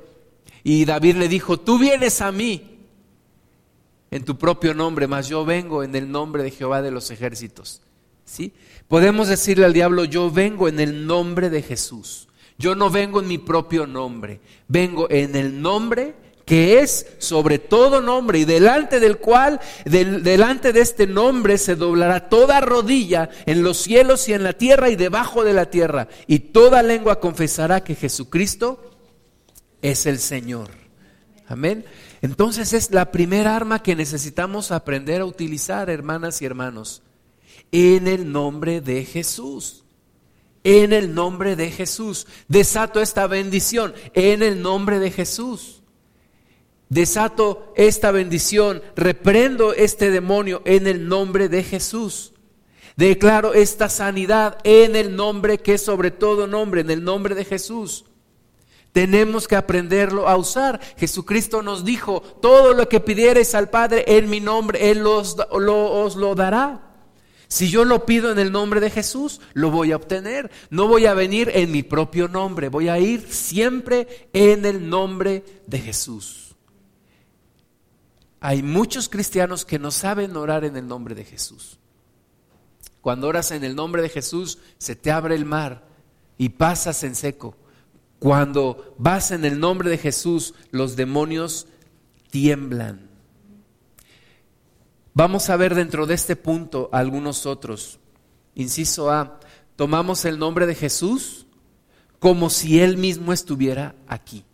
Y 0.63 0.85
David 0.85 1.17
le 1.17 1.29
dijo, 1.29 1.59
tú 1.59 1.79
vienes 1.79 2.21
a 2.21 2.31
mí 2.31 2.79
en 4.13 4.25
tu 4.25 4.39
propio 4.39 4.75
nombre, 4.75 5.07
mas 5.07 5.29
yo 5.29 5.45
vengo 5.45 5.83
en 5.83 5.95
el 5.97 6.11
nombre 6.11 6.43
de 6.43 6.51
Jehová 6.53 6.83
de 6.83 6.91
los 6.91 7.11
ejércitos. 7.11 7.83
Podemos 8.89 9.29
decirle 9.29 9.65
al 9.65 9.73
diablo, 9.73 10.05
yo 10.05 10.31
vengo 10.31 10.69
en 10.69 10.81
el 10.81 11.07
nombre 11.07 11.51
de 11.51 11.63
Jesús. 11.63 12.29
Yo 12.59 12.75
no 12.75 12.91
vengo 12.91 13.21
en 13.21 13.29
mi 13.29 13.39
propio 13.39 13.87
nombre, 13.87 14.41
vengo 14.69 15.09
en 15.11 15.35
el 15.35 15.63
nombre 15.63 16.15
que 16.45 16.81
es 16.81 17.07
sobre 17.19 17.61
todo 17.61 18.01
nombre 18.01 18.41
y 18.41 18.45
delante 18.45 18.99
del 18.99 19.19
cual, 19.19 19.61
delante 19.85 20.73
de 20.73 20.81
este 20.81 21.07
nombre 21.07 21.59
se 21.59 21.77
doblará 21.77 22.29
toda 22.29 22.61
rodilla 22.61 23.31
en 23.47 23.63
los 23.63 23.77
cielos 23.77 24.29
y 24.29 24.33
en 24.33 24.43
la 24.43 24.53
tierra 24.55 24.91
y 24.91 24.97
debajo 24.97 25.45
de 25.45 25.53
la 25.53 25.67
tierra, 25.67 26.09
y 26.27 26.41
toda 26.41 26.83
lengua 26.83 27.21
confesará 27.21 27.85
que 27.85 27.95
Jesucristo 27.95 28.91
es 29.81 30.07
el 30.07 30.19
Señor. 30.19 30.71
Amén. 31.47 31.85
Entonces 32.21 32.73
es 32.73 32.91
la 32.91 33.13
primera 33.13 33.55
arma 33.55 33.83
que 33.83 33.95
necesitamos 33.95 34.73
aprender 34.73 35.21
a 35.21 35.27
utilizar, 35.27 35.89
hermanas 35.89 36.43
y 36.43 36.47
hermanos 36.47 37.03
en 37.73 38.09
el 38.09 38.31
nombre 38.31 38.81
de 38.81 39.05
Jesús. 39.05 39.85
En 40.65 40.93
el 40.93 41.15
nombre 41.15 41.57
de 41.57 41.71
Jesús. 41.71 42.27
Desato 42.49 43.01
esta 43.01 43.27
bendición 43.27 43.95
en 44.15 44.43
el 44.43 44.63
nombre 44.63 44.99
de 44.99 45.11
Jesús. 45.11 45.81
Desato 46.91 47.73
esta 47.77 48.11
bendición, 48.11 48.83
reprendo 48.97 49.73
este 49.73 50.11
demonio 50.11 50.61
en 50.65 50.89
el 50.89 51.09
nombre 51.09 51.49
de 51.49 51.63
Jesús. 51.63 52.33
Declaro 52.97 53.55
esta 53.55 53.89
sanidad 53.89 54.59
en 54.65 54.97
el 54.97 55.15
nombre 55.15 55.59
que 55.59 55.75
es 55.75 55.83
sobre 55.83 56.11
todo 56.11 56.49
nombre, 56.49 56.81
en 56.81 56.91
el 56.91 57.05
nombre 57.05 57.37
de 57.37 57.45
Jesús. 57.45 58.05
Tenemos 58.93 59.47
que 59.47 59.55
aprenderlo 59.55 60.29
a 60.29 60.37
usar. 60.37 60.81
Jesucristo 60.97 61.63
nos 61.63 61.85
dijo, 61.85 62.21
todo 62.21 62.75
lo 62.75 62.89
que 62.89 62.99
pidiereis 62.99 63.55
al 63.55 63.71
Padre 63.71 64.05
en 64.07 64.29
mi 64.29 64.41
nombre, 64.41 64.91
Él 64.91 65.07
os, 65.07 65.37
os 65.49 66.17
lo 66.17 66.35
dará. 66.35 66.90
Si 67.51 67.69
yo 67.69 67.85
lo 67.85 68.07
pido 68.07 68.31
en 68.31 68.39
el 68.39 68.53
nombre 68.53 68.79
de 68.79 68.91
Jesús, 68.91 69.41
lo 69.55 69.73
voy 69.73 69.91
a 69.91 69.97
obtener. 69.97 70.53
No 70.71 70.87
voy 70.87 71.07
a 71.07 71.15
venir 71.15 71.51
en 71.53 71.73
mi 71.73 71.83
propio 71.83 72.29
nombre, 72.29 72.69
voy 72.69 72.89
a 72.89 73.01
ir 73.01 73.27
siempre 73.29 74.29
en 74.33 74.65
el 74.65 74.89
nombre 74.89 75.45
de 75.67 75.81
Jesús. 75.81 76.55
Hay 78.39 78.63
muchos 78.63 79.09
cristianos 79.09 79.65
que 79.65 79.81
no 79.81 79.91
saben 79.91 80.37
orar 80.37 80.65
en 80.65 80.77
el 80.77 80.87
nombre 80.87 81.17
de 81.17 81.25
Jesús. 81.25 81.81
Cuando 83.01 83.27
oras 83.27 83.51
en 83.51 83.65
el 83.65 83.75
nombre 83.75 84.01
de 84.01 84.11
Jesús, 84.11 84.59
se 84.79 84.95
te 84.95 85.11
abre 85.11 85.35
el 85.35 85.45
mar 85.45 85.89
y 86.39 86.51
pasas 86.51 87.03
en 87.03 87.17
seco. 87.17 87.57
Cuando 88.21 88.95
vas 88.97 89.33
en 89.33 89.45
el 89.45 89.59
nombre 89.59 89.91
de 89.91 89.99
Jesús, 89.99 90.55
los 90.71 90.95
demonios 90.95 91.67
tiemblan. 92.31 93.10
Vamos 95.15 95.51
a 95.51 95.57
ver 95.57 95.75
dentro 95.75 96.07
de 96.07 96.15
este 96.15 96.37
punto 96.37 96.89
algunos 96.93 97.47
otros. 97.47 97.99
Inciso 98.55 99.11
A, 99.11 99.41
tomamos 99.77 100.25
el 100.25 100.39
nombre 100.39 100.67
de 100.67 100.75
Jesús 100.75 101.47
como 102.19 102.51
si 102.51 102.81
Él 102.81 102.97
mismo 102.97 103.33
estuviera 103.33 103.95
aquí. 104.07 104.45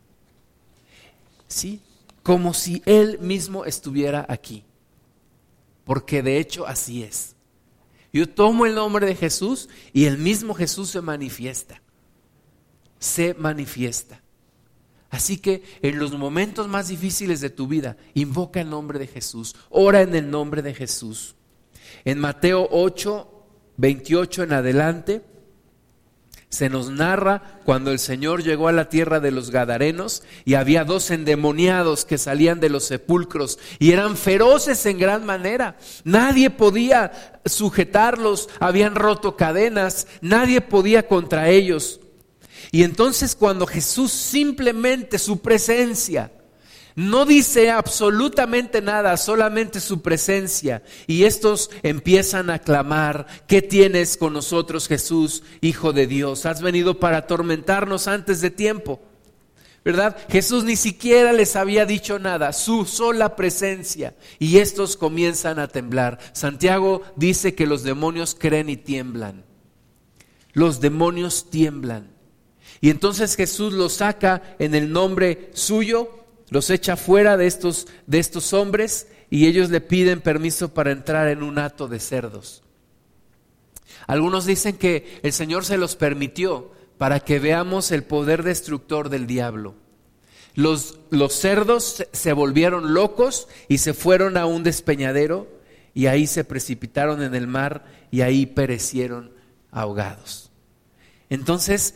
¿Sí? 1.48 1.80
Como 2.22 2.54
si 2.54 2.82
Él 2.86 3.18
mismo 3.18 3.64
estuviera 3.64 4.24
aquí. 4.28 4.64
Porque 5.84 6.22
de 6.22 6.38
hecho 6.38 6.66
así 6.66 7.02
es. 7.02 7.34
Yo 8.12 8.28
tomo 8.28 8.64
el 8.64 8.74
nombre 8.74 9.06
de 9.06 9.14
Jesús 9.14 9.68
y 9.92 10.06
el 10.06 10.16
mismo 10.16 10.54
Jesús 10.54 10.90
se 10.90 11.00
manifiesta. 11.02 11.82
Se 12.98 13.34
manifiesta. 13.34 14.22
Así 15.10 15.38
que 15.38 15.62
en 15.82 15.98
los 15.98 16.12
momentos 16.12 16.68
más 16.68 16.88
difíciles 16.88 17.40
de 17.40 17.50
tu 17.50 17.66
vida, 17.66 17.96
invoca 18.14 18.60
el 18.60 18.70
nombre 18.70 18.98
de 18.98 19.06
Jesús, 19.06 19.54
ora 19.70 20.02
en 20.02 20.14
el 20.14 20.30
nombre 20.30 20.62
de 20.62 20.74
Jesús. 20.74 21.36
En 22.04 22.18
Mateo 22.18 22.68
8, 22.70 23.28
28 23.76 24.42
en 24.42 24.52
adelante, 24.52 25.22
se 26.48 26.70
nos 26.70 26.90
narra 26.90 27.60
cuando 27.64 27.90
el 27.90 27.98
Señor 27.98 28.42
llegó 28.42 28.68
a 28.68 28.72
la 28.72 28.88
tierra 28.88 29.20
de 29.20 29.30
los 29.30 29.50
Gadarenos 29.50 30.22
y 30.44 30.54
había 30.54 30.84
dos 30.84 31.10
endemoniados 31.10 32.04
que 32.04 32.18
salían 32.18 32.60
de 32.60 32.70
los 32.70 32.84
sepulcros 32.84 33.58
y 33.78 33.92
eran 33.92 34.16
feroces 34.16 34.86
en 34.86 34.98
gran 34.98 35.26
manera. 35.26 35.76
Nadie 36.04 36.50
podía 36.50 37.40
sujetarlos, 37.44 38.48
habían 38.60 38.94
roto 38.94 39.36
cadenas, 39.36 40.06
nadie 40.20 40.60
podía 40.60 41.08
contra 41.08 41.50
ellos. 41.50 42.00
Y 42.70 42.82
entonces 42.82 43.34
cuando 43.34 43.66
Jesús 43.66 44.12
simplemente 44.12 45.18
su 45.18 45.40
presencia, 45.40 46.30
no 46.96 47.26
dice 47.26 47.70
absolutamente 47.70 48.80
nada, 48.80 49.18
solamente 49.18 49.80
su 49.80 50.00
presencia. 50.00 50.82
Y 51.06 51.24
estos 51.24 51.70
empiezan 51.82 52.48
a 52.48 52.58
clamar, 52.58 53.26
¿qué 53.46 53.60
tienes 53.60 54.16
con 54.16 54.32
nosotros 54.32 54.88
Jesús, 54.88 55.42
Hijo 55.60 55.92
de 55.92 56.06
Dios? 56.06 56.46
Has 56.46 56.62
venido 56.62 56.98
para 56.98 57.18
atormentarnos 57.18 58.08
antes 58.08 58.40
de 58.40 58.50
tiempo. 58.50 59.02
¿Verdad? 59.84 60.16
Jesús 60.30 60.64
ni 60.64 60.74
siquiera 60.74 61.34
les 61.34 61.54
había 61.54 61.84
dicho 61.84 62.18
nada, 62.18 62.54
su 62.54 62.86
sola 62.86 63.36
presencia. 63.36 64.16
Y 64.38 64.56
estos 64.58 64.96
comienzan 64.96 65.58
a 65.58 65.68
temblar. 65.68 66.18
Santiago 66.32 67.02
dice 67.14 67.54
que 67.54 67.66
los 67.66 67.82
demonios 67.82 68.34
creen 68.34 68.70
y 68.70 68.78
tiemblan. 68.78 69.44
Los 70.54 70.80
demonios 70.80 71.50
tiemblan. 71.50 72.15
Y 72.80 72.90
entonces 72.90 73.36
Jesús 73.36 73.72
los 73.72 73.94
saca 73.94 74.56
en 74.58 74.74
el 74.74 74.92
nombre 74.92 75.50
suyo 75.54 76.26
los 76.50 76.70
echa 76.70 76.96
fuera 76.96 77.36
de 77.36 77.46
estos, 77.46 77.88
de 78.06 78.18
estos 78.18 78.52
hombres 78.52 79.08
y 79.30 79.46
ellos 79.46 79.70
le 79.70 79.80
piden 79.80 80.20
permiso 80.20 80.72
para 80.72 80.92
entrar 80.92 81.28
en 81.28 81.42
un 81.42 81.58
hato 81.58 81.88
de 81.88 81.98
cerdos. 81.98 82.62
Algunos 84.06 84.46
dicen 84.46 84.76
que 84.76 85.20
el 85.22 85.32
Señor 85.32 85.64
se 85.64 85.78
los 85.78 85.96
permitió 85.96 86.70
para 86.98 87.20
que 87.20 87.40
veamos 87.40 87.90
el 87.90 88.04
poder 88.04 88.44
destructor 88.44 89.08
del 89.08 89.26
diablo. 89.26 89.74
Los, 90.54 91.00
los 91.10 91.34
cerdos 91.34 92.06
se 92.12 92.32
volvieron 92.32 92.94
locos 92.94 93.48
y 93.68 93.78
se 93.78 93.92
fueron 93.92 94.36
a 94.36 94.46
un 94.46 94.62
despeñadero 94.62 95.48
y 95.92 96.06
ahí 96.06 96.26
se 96.26 96.44
precipitaron 96.44 97.22
en 97.22 97.34
el 97.34 97.46
mar 97.46 97.84
y 98.10 98.20
ahí 98.20 98.46
perecieron 98.46 99.32
ahogados. 99.70 100.50
Entonces, 101.28 101.94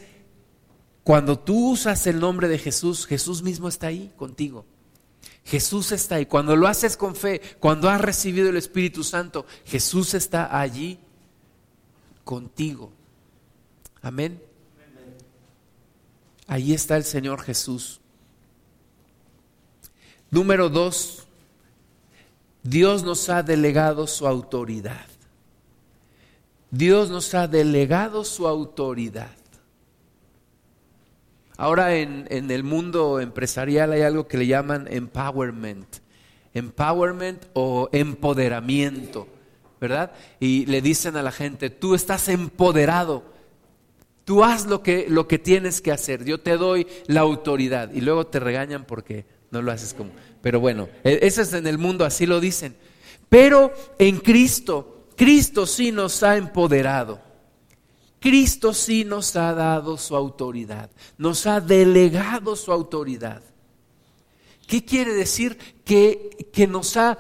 cuando 1.05 1.39
tú 1.39 1.71
usas 1.71 2.07
el 2.07 2.21
nombre 2.21 2.49
de 2.49 2.59
Jesús, 2.59 3.07
Jesús 3.07 3.43
mismo 3.43 3.69
está 3.69 3.89
ahí 3.89 4.13
contigo. 4.17 4.65
Jesús 5.45 5.93
está 5.93 6.17
ahí. 6.17 6.27
Cuando 6.27 6.55
lo 6.57 6.67
haces 6.67 6.97
con 6.97 7.17
fe, 7.17 7.41
cuando 7.59 7.89
has 7.89 8.01
recibido 8.01 8.51
el 8.51 8.57
Espíritu 8.57 9.03
Santo, 9.03 9.47
Jesús 9.65 10.15
está 10.15 10.59
allí 10.61 10.99
contigo. 12.25 12.93
Amén. 14.03 14.43
Ahí 16.47 16.73
está 16.73 16.97
el 16.97 17.05
Señor 17.05 17.43
Jesús. 17.43 18.01
Número 20.31 20.69
dos, 20.69 21.27
Dios 22.63 23.03
nos 23.03 23.29
ha 23.29 23.43
delegado 23.43 24.07
su 24.07 24.27
autoridad. 24.27 25.07
Dios 26.71 27.11
nos 27.11 27.35
ha 27.35 27.49
delegado 27.49 28.25
su 28.25 28.47
autoridad. 28.47 29.40
Ahora 31.61 31.95
en, 31.95 32.27
el 32.31 32.65
mundo 32.65 33.21
empresarial 33.21 33.93
hay 33.93 34.01
algo 34.01 34.27
que 34.27 34.39
le 34.39 34.47
llaman 34.47 34.89
empowerment. 34.91 35.97
Empowerment 36.55 37.45
o 37.53 37.91
empoderamiento, 37.93 39.29
¿verdad? 39.79 40.11
Y 40.41 40.65
le 40.65 40.81
dicen 40.81 41.19
a 41.19 41.23
la 41.23 41.31
gente, 41.31 41.69
tú 41.69 41.95
estás 41.95 42.31
empoderado, 42.31 43.25
tú 44.25 44.43
haz 44.43 44.65
lo 44.65 44.83
que, 44.83 45.05
lo 45.11 45.29
que 45.29 45.39
tienes 45.39 45.83
que 45.83 45.93
hacer, 45.93 46.25
yo 46.25 46.41
te 46.41 46.57
doy 46.57 46.87
la 47.09 47.21
autoridad. 47.21 47.93
Y 47.93 48.01
luego 48.01 48.27
te 48.27 48.41
regañan 48.41 48.87
porque 48.87 49.27
no 49.51 49.61
lo 49.61 49.71
haces 49.71 49.93
como... 49.93 50.13
Pero 50.41 50.61
bueno, 50.61 50.89
e, 51.05 51.19
eso 51.21 51.43
es 51.43 51.53
en 51.53 51.67
el 51.67 51.77
mundo, 51.77 52.07
así 52.07 52.25
lo 52.25 52.41
dicen. 52.41 52.75
Pero 53.29 53.71
en 53.99 54.17
Cristo, 54.21 55.09
Cristo 55.15 55.67
sí 55.67 55.93
nos 55.93 56.23
ha 56.23 56.39
empoderado. 56.39 57.21
Cristo 58.21 58.75
sí 58.75 59.05
nos 59.05 59.35
ha 59.35 59.55
dado 59.55 59.97
su 59.97 60.15
autoridad, 60.15 60.91
nos 61.17 61.47
ha 61.47 61.61
delegado 61.61 62.55
su 62.55 62.71
autoridad. 62.71 63.43
¿Qué 64.67 64.85
quiere 64.85 65.15
decir? 65.15 65.59
Que, 65.85 66.49
que 66.53 66.67
nos 66.67 66.97
ha 66.99 67.19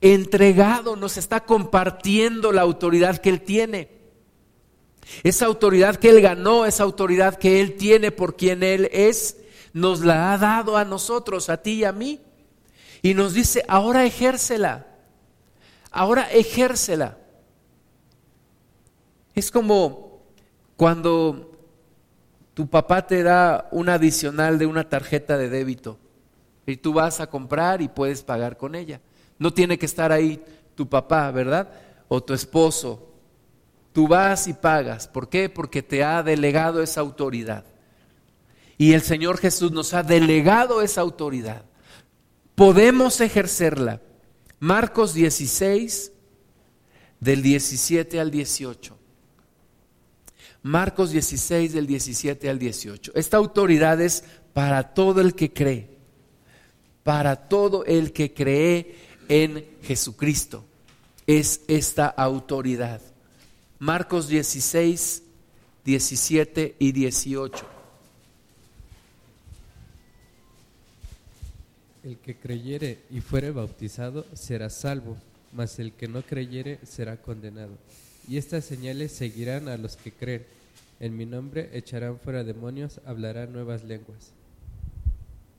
entregado, 0.00 0.94
nos 0.94 1.16
está 1.16 1.44
compartiendo 1.44 2.52
la 2.52 2.62
autoridad 2.62 3.18
que 3.18 3.30
Él 3.30 3.42
tiene. 3.42 3.90
Esa 5.24 5.46
autoridad 5.46 5.96
que 5.96 6.10
Él 6.10 6.20
ganó, 6.20 6.66
esa 6.66 6.84
autoridad 6.84 7.36
que 7.36 7.60
Él 7.60 7.76
tiene 7.76 8.12
por 8.12 8.36
quien 8.36 8.62
Él 8.62 8.88
es, 8.92 9.38
nos 9.72 10.00
la 10.00 10.32
ha 10.32 10.38
dado 10.38 10.76
a 10.76 10.84
nosotros, 10.84 11.50
a 11.50 11.60
ti 11.60 11.80
y 11.80 11.84
a 11.84 11.92
mí. 11.92 12.20
Y 13.02 13.14
nos 13.14 13.34
dice, 13.34 13.64
ahora 13.66 14.04
ejércela, 14.04 14.86
ahora 15.90 16.30
ejércela. 16.30 17.18
Es 19.34 19.50
como 19.50 20.07
cuando 20.78 21.58
tu 22.54 22.70
papá 22.70 23.04
te 23.04 23.24
da 23.24 23.68
un 23.72 23.88
adicional 23.88 24.60
de 24.60 24.66
una 24.66 24.88
tarjeta 24.88 25.36
de 25.36 25.48
débito 25.48 25.98
y 26.66 26.76
tú 26.76 26.92
vas 26.92 27.18
a 27.18 27.26
comprar 27.26 27.82
y 27.82 27.88
puedes 27.88 28.22
pagar 28.22 28.56
con 28.56 28.76
ella. 28.76 29.00
No 29.40 29.52
tiene 29.52 29.76
que 29.76 29.86
estar 29.86 30.12
ahí 30.12 30.40
tu 30.76 30.88
papá, 30.88 31.32
¿verdad? 31.32 31.68
O 32.06 32.22
tu 32.22 32.32
esposo. 32.32 33.12
Tú 33.92 34.06
vas 34.06 34.46
y 34.46 34.52
pagas. 34.52 35.08
¿Por 35.08 35.28
qué? 35.28 35.48
Porque 35.48 35.82
te 35.82 36.04
ha 36.04 36.22
delegado 36.22 36.80
esa 36.80 37.00
autoridad. 37.00 37.64
Y 38.76 38.92
el 38.92 39.02
Señor 39.02 39.38
Jesús 39.38 39.72
nos 39.72 39.94
ha 39.94 40.04
delegado 40.04 40.80
esa 40.80 41.00
autoridad. 41.00 41.64
Podemos 42.54 43.20
ejercerla. 43.20 44.00
Marcos 44.60 45.12
16, 45.12 46.12
del 47.18 47.42
17 47.42 48.20
al 48.20 48.30
18. 48.30 48.97
Marcos 50.68 51.12
16 51.12 51.72
del 51.72 51.86
17 51.86 52.50
al 52.50 52.58
18. 52.58 53.12
Esta 53.14 53.38
autoridad 53.38 53.98
es 54.02 54.22
para 54.52 54.92
todo 54.92 55.22
el 55.22 55.34
que 55.34 55.50
cree, 55.50 55.88
para 57.04 57.48
todo 57.48 57.86
el 57.86 58.12
que 58.12 58.34
cree 58.34 58.94
en 59.30 59.64
Jesucristo. 59.82 60.66
Es 61.26 61.62
esta 61.68 62.06
autoridad. 62.08 63.00
Marcos 63.78 64.28
16, 64.28 65.22
17 65.86 66.76
y 66.78 66.92
18. 66.92 67.66
El 72.04 72.18
que 72.18 72.36
creyere 72.36 72.98
y 73.08 73.22
fuere 73.22 73.52
bautizado 73.52 74.26
será 74.34 74.68
salvo, 74.68 75.16
mas 75.54 75.78
el 75.78 75.94
que 75.94 76.08
no 76.08 76.20
creyere 76.20 76.78
será 76.82 77.16
condenado. 77.16 77.72
Y 78.28 78.36
estas 78.36 78.66
señales 78.66 79.12
seguirán 79.12 79.68
a 79.68 79.78
los 79.78 79.96
que 79.96 80.12
creen. 80.12 80.57
En 81.00 81.16
mi 81.16 81.26
nombre 81.26 81.70
echarán 81.72 82.18
fuera 82.18 82.42
demonios, 82.44 83.00
hablarán 83.04 83.52
nuevas 83.52 83.84
lenguas. 83.84 84.32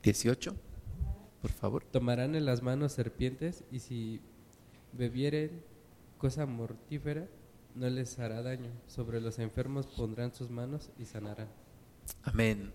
18, 0.02 0.54
por 1.40 1.50
favor. 1.50 1.84
Tomarán 1.84 2.34
en 2.34 2.44
las 2.44 2.62
manos 2.62 2.92
serpientes 2.92 3.64
y 3.70 3.80
si 3.80 4.20
bebieren 4.92 5.62
cosa 6.18 6.44
mortífera, 6.46 7.26
no 7.74 7.88
les 7.88 8.18
hará 8.18 8.42
daño. 8.42 8.70
Sobre 8.86 9.20
los 9.20 9.38
enfermos 9.38 9.86
pondrán 9.86 10.34
sus 10.34 10.50
manos 10.50 10.90
y 10.98 11.06
sanarán. 11.06 11.48
Amén. 12.22 12.72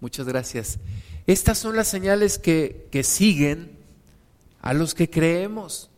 Muchas 0.00 0.26
gracias. 0.26 0.78
Estas 1.26 1.58
son 1.58 1.76
las 1.76 1.88
señales 1.88 2.38
que, 2.38 2.88
que 2.90 3.02
siguen 3.02 3.76
a 4.62 4.72
los 4.72 4.94
que 4.94 5.10
creemos. 5.10 5.90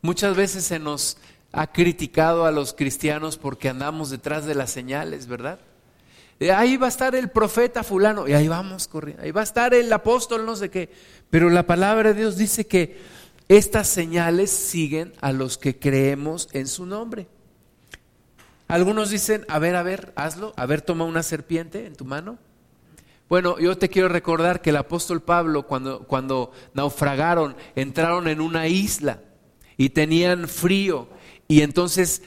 Muchas 0.00 0.36
veces 0.36 0.64
se 0.64 0.78
nos 0.78 1.18
ha 1.52 1.72
criticado 1.72 2.46
a 2.46 2.50
los 2.50 2.72
cristianos 2.72 3.36
porque 3.36 3.68
andamos 3.68 4.10
detrás 4.10 4.46
de 4.46 4.54
las 4.54 4.70
señales, 4.70 5.26
¿verdad? 5.26 5.58
Ahí 6.54 6.76
va 6.78 6.86
a 6.86 6.88
estar 6.88 7.14
el 7.14 7.28
profeta 7.28 7.82
fulano 7.82 8.26
y 8.26 8.32
ahí 8.32 8.48
vamos 8.48 8.88
corriendo. 8.88 9.22
Ahí 9.22 9.30
va 9.30 9.42
a 9.42 9.44
estar 9.44 9.74
el 9.74 9.92
apóstol, 9.92 10.46
no 10.46 10.56
sé 10.56 10.70
qué. 10.70 10.90
Pero 11.28 11.50
la 11.50 11.66
palabra 11.66 12.12
de 12.12 12.20
Dios 12.20 12.36
dice 12.36 12.66
que 12.66 12.98
estas 13.48 13.88
señales 13.88 14.50
siguen 14.50 15.12
a 15.20 15.32
los 15.32 15.58
que 15.58 15.78
creemos 15.78 16.48
en 16.52 16.66
su 16.66 16.86
nombre. 16.86 17.28
Algunos 18.68 19.10
dicen, 19.10 19.44
a 19.48 19.58
ver, 19.58 19.76
a 19.76 19.82
ver, 19.82 20.12
hazlo, 20.16 20.54
a 20.56 20.64
ver, 20.64 20.80
toma 20.80 21.04
una 21.04 21.22
serpiente 21.22 21.86
en 21.86 21.94
tu 21.94 22.04
mano. 22.04 22.38
Bueno, 23.28 23.58
yo 23.58 23.76
te 23.76 23.88
quiero 23.88 24.08
recordar 24.08 24.62
que 24.62 24.70
el 24.70 24.76
apóstol 24.76 25.22
Pablo, 25.22 25.66
cuando, 25.66 26.04
cuando 26.04 26.52
naufragaron, 26.72 27.54
entraron 27.74 28.28
en 28.28 28.40
una 28.40 28.66
isla 28.66 29.20
y 29.76 29.90
tenían 29.90 30.48
frío 30.48 31.08
y 31.50 31.62
entonces 31.62 32.22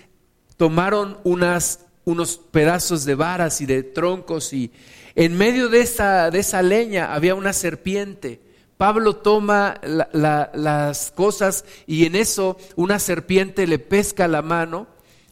tomaron 0.57 1.17
unas, 1.23 1.85
unos 2.03 2.35
pedazos 2.35 3.05
de 3.05 3.15
varas 3.15 3.61
y 3.61 3.65
de 3.65 3.81
troncos 3.81 4.51
y 4.51 4.73
en 5.15 5.37
medio 5.37 5.69
de 5.69 5.79
esa, 5.79 6.29
de 6.29 6.39
esa 6.39 6.61
leña 6.61 7.13
había 7.13 7.33
una 7.33 7.53
serpiente. 7.53 8.41
Pablo 8.75 9.15
toma 9.15 9.79
las 10.11 11.11
cosas 11.11 11.63
y 11.87 12.05
en 12.05 12.17
eso 12.17 12.57
una 12.75 12.99
serpiente 12.99 13.65
le 13.65 13.79
pesca 13.79 14.27
la 14.27 14.41
mano 14.41 14.87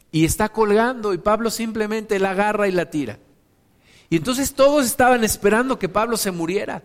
y 0.10 0.24
está 0.24 0.48
colgando 0.48 1.14
y 1.14 1.18
Pablo 1.18 1.50
simplemente 1.50 2.18
la 2.18 2.32
agarra 2.32 2.70
y 2.70 2.72
la 2.72 2.90
tira. 2.90 3.20
Y 4.10 4.16
entonces 4.16 4.54
todos 4.54 4.86
estaban 4.86 5.26
esperando 5.26 5.78
que 5.78 5.90
Pablo 5.90 6.16
se 6.16 6.32
muriera. 6.32 6.82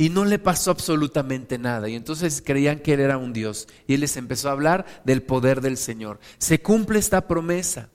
Y 0.00 0.08
no 0.08 0.24
le 0.24 0.38
pasó 0.38 0.70
absolutamente 0.70 1.58
nada. 1.58 1.86
Y 1.86 1.94
entonces 1.94 2.42
creían 2.42 2.78
que 2.78 2.94
él 2.94 3.00
era 3.00 3.18
un 3.18 3.34
Dios. 3.34 3.68
Y 3.86 3.92
él 3.92 4.00
les 4.00 4.16
empezó 4.16 4.48
a 4.48 4.52
hablar 4.52 4.86
del 5.04 5.22
poder 5.22 5.60
del 5.60 5.76
Señor. 5.76 6.20
Se 6.38 6.62
cumple 6.62 6.98
esta 6.98 7.28
promesa. 7.28 7.90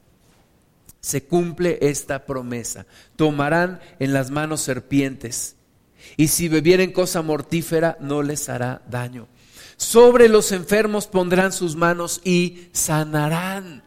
Se 1.01 1.23
cumple 1.23 1.79
esta 1.81 2.27
promesa. 2.27 2.85
Tomarán 3.15 3.79
en 3.97 4.13
las 4.13 4.29
manos 4.29 4.61
serpientes. 4.61 5.55
Y 6.15 6.27
si 6.27 6.47
bebieren 6.47 6.91
cosa 6.91 7.23
mortífera, 7.23 7.97
no 7.99 8.21
les 8.21 8.49
hará 8.49 8.83
daño. 8.87 9.27
Sobre 9.75 10.29
los 10.29 10.51
enfermos 10.51 11.07
pondrán 11.07 11.51
sus 11.51 11.75
manos 11.75 12.21
y 12.23 12.67
sanarán. 12.71 13.81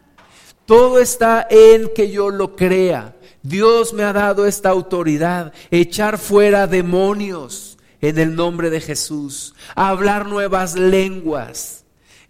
Todo 0.65 0.99
está 0.99 1.47
en 1.49 1.89
que 1.95 2.11
yo 2.11 2.31
lo 2.31 2.57
crea. 2.57 3.15
Dios 3.43 3.93
me 3.93 4.03
ha 4.03 4.11
dado 4.11 4.45
esta 4.45 4.67
autoridad, 4.67 5.53
echar 5.71 6.17
fuera 6.17 6.67
demonios 6.67 7.68
en 8.01 8.17
el 8.17 8.35
nombre 8.35 8.69
de 8.69 8.81
Jesús, 8.81 9.55
hablar 9.75 10.25
nuevas 10.25 10.75
lenguas. 10.75 11.83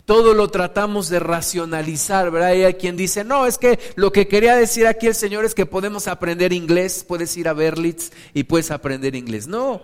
Todo 0.06 0.34
lo 0.34 0.50
tratamos 0.50 1.10
de 1.10 1.20
racionalizar, 1.20 2.32
¿verdad? 2.32 2.50
Hay 2.50 2.74
quien 2.74 2.98
dice, 2.98 3.24
no, 3.24 3.46
es 3.46 3.60
que 3.60 3.78
lo 3.96 4.12
que 4.12 4.28
quería 4.28 4.56
decir 4.56 4.88
aquí 4.88 5.06
el 5.06 5.14
Señor 5.14 5.46
es 5.46 5.54
que 5.54 5.68
podemos 5.68 6.08
aprender 6.08 6.52
inglés, 6.52 7.06
puedes 7.08 7.38
ir 7.38 7.48
a 7.48 7.54
Berlitz 7.54 8.12
y 8.34 8.44
puedes 8.44 8.72
aprender 8.72 9.14
inglés. 9.14 9.48
No, 9.48 9.84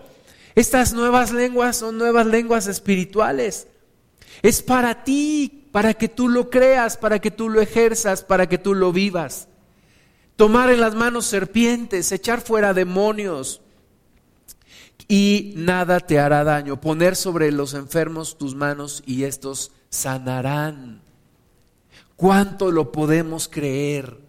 estas 0.55 0.93
nuevas 0.93 1.31
lenguas 1.31 1.77
son 1.77 1.99
nuevas 1.99 2.25
lenguas 2.25 2.65
espirituales. 2.65 3.67
Es 4.41 4.63
para 4.63 5.03
ti, 5.03 5.67
para 5.71 5.93
que 5.93 6.07
tú 6.07 6.27
lo 6.27 6.49
creas, 6.49 6.97
para 6.97 7.19
que 7.19 7.29
tú 7.29 7.47
lo 7.47 7.61
ejerzas, 7.61 8.23
para 8.23 8.49
que 8.49 8.57
tú 8.57 8.73
lo 8.73 8.91
vivas. 8.91 9.47
Tomar 10.37 10.71
en 10.71 10.81
las 10.81 10.95
manos 10.95 11.27
serpientes, 11.27 12.11
echar 12.11 12.41
fuera 12.41 12.73
demonios 12.73 13.61
y 15.07 15.53
nada 15.55 15.99
te 15.99 16.19
hará 16.19 16.43
daño. 16.43 16.79
Poner 16.81 17.15
sobre 17.15 17.51
los 17.51 17.73
enfermos 17.73 18.37
tus 18.37 18.55
manos 18.55 19.03
y 19.05 19.23
estos 19.23 19.71
sanarán. 19.89 21.01
¿Cuánto 22.15 22.71
lo 22.71 22.91
podemos 22.91 23.47
creer? 23.47 24.19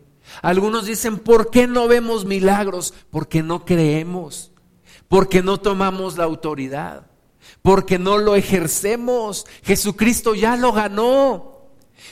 Algunos 0.43 0.87
dicen, 0.87 1.19
¿por 1.19 1.51
qué 1.51 1.67
no 1.67 1.89
vemos 1.89 2.25
milagros? 2.25 2.95
Porque 3.11 3.43
no 3.43 3.65
creemos, 3.65 4.51
porque 5.09 5.43
no 5.43 5.59
tomamos 5.59 6.19
la 6.19 6.25
autoridad 6.25 7.07
porque 7.63 7.99
no 7.99 8.19
lo 8.19 8.37
ejercemos. 8.37 9.47
Jesucristo 9.63 10.35
ya 10.35 10.57
lo 10.57 10.73
ganó. 10.73 11.56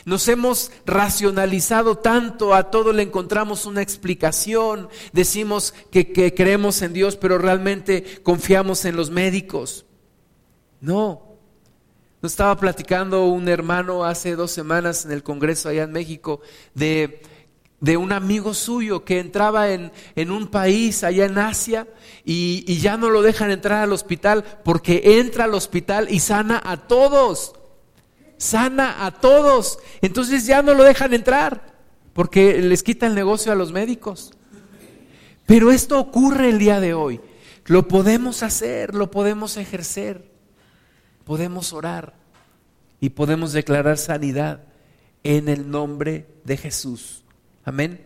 Nos 0.05 0.29
hemos 0.29 0.71
racionalizado 0.87 1.97
tanto, 1.99 2.55
a 2.55 2.71
todo 2.71 2.93
le 2.93 3.03
encontramos 3.03 3.67
una 3.67 3.83
explicación, 3.83 4.89
decimos 5.13 5.75
que, 5.91 6.13
creemos 6.35 6.83
en 6.83 6.93
Dios, 6.93 7.17
pero 7.17 7.39
realmente 7.39 8.21
confiamos 8.23 8.85
en 8.85 8.97
los 8.97 9.11
médicos. 9.11 9.87
No. 10.81 11.23
Nos 12.21 12.33
estaba 12.33 12.57
platicando 12.57 13.27
un 13.27 13.49
hermano 13.49 14.05
hace 14.05 14.37
dos 14.37 14.51
semanas 14.51 15.05
en 15.05 15.13
el 15.13 15.23
Congreso 15.23 15.69
allá 15.69 15.83
en 15.83 15.93
México 15.93 16.41
de 16.75 17.21
de 17.85 17.99
un 17.99 18.13
amigo 18.13 18.55
suyo 18.55 19.05
que 19.05 19.19
entraba 19.21 19.69
en, 19.69 19.93
un 20.17 20.47
país 20.47 21.05
allá 21.05 21.27
en 21.27 21.37
Asia 21.37 21.87
y, 22.25 22.65
y, 22.67 22.79
ya 22.79 22.97
no 22.97 23.11
lo 23.11 23.21
dejan 23.21 23.51
entrar 23.51 23.83
al 23.83 23.93
hospital 23.93 24.43
porque 24.65 25.19
entra 25.21 25.45
al 25.45 25.53
hospital 25.53 26.07
y 26.09 26.21
sana 26.21 26.63
a 26.65 26.79
todos. 26.79 27.53
Sana 28.39 29.07
a 29.07 29.11
todos. 29.13 29.79
Entonces 30.01 30.47
ya 30.47 30.63
no 30.63 30.75
lo 30.75 30.85
dejan 30.85 31.15
entrar 31.15 31.75
porque 32.13 32.61
les 32.61 32.83
quita 32.83 33.07
el 33.07 33.15
negocio 33.15 33.53
a 33.53 33.57
los 33.57 33.73
médicos. 33.73 34.33
Pero 35.47 35.71
esto 35.71 35.99
ocurre 35.99 36.49
el 36.49 36.59
día 36.59 36.81
de 36.81 36.95
hoy. 36.95 37.21
Lo 37.67 37.89
podemos 37.89 38.43
hacer, 38.43 38.95
lo 38.95 39.11
podemos 39.11 39.57
ejercer, 39.57 40.31
podemos 41.25 41.73
orar 41.73 42.15
y 43.01 43.11
podemos 43.11 43.53
declarar 43.53 43.99
sanidad 43.99 44.65
en 45.23 45.49
el 45.49 45.71
nombre 45.71 46.27
de 46.45 46.57
Jesús. 46.57 47.25
Amén. 47.65 48.01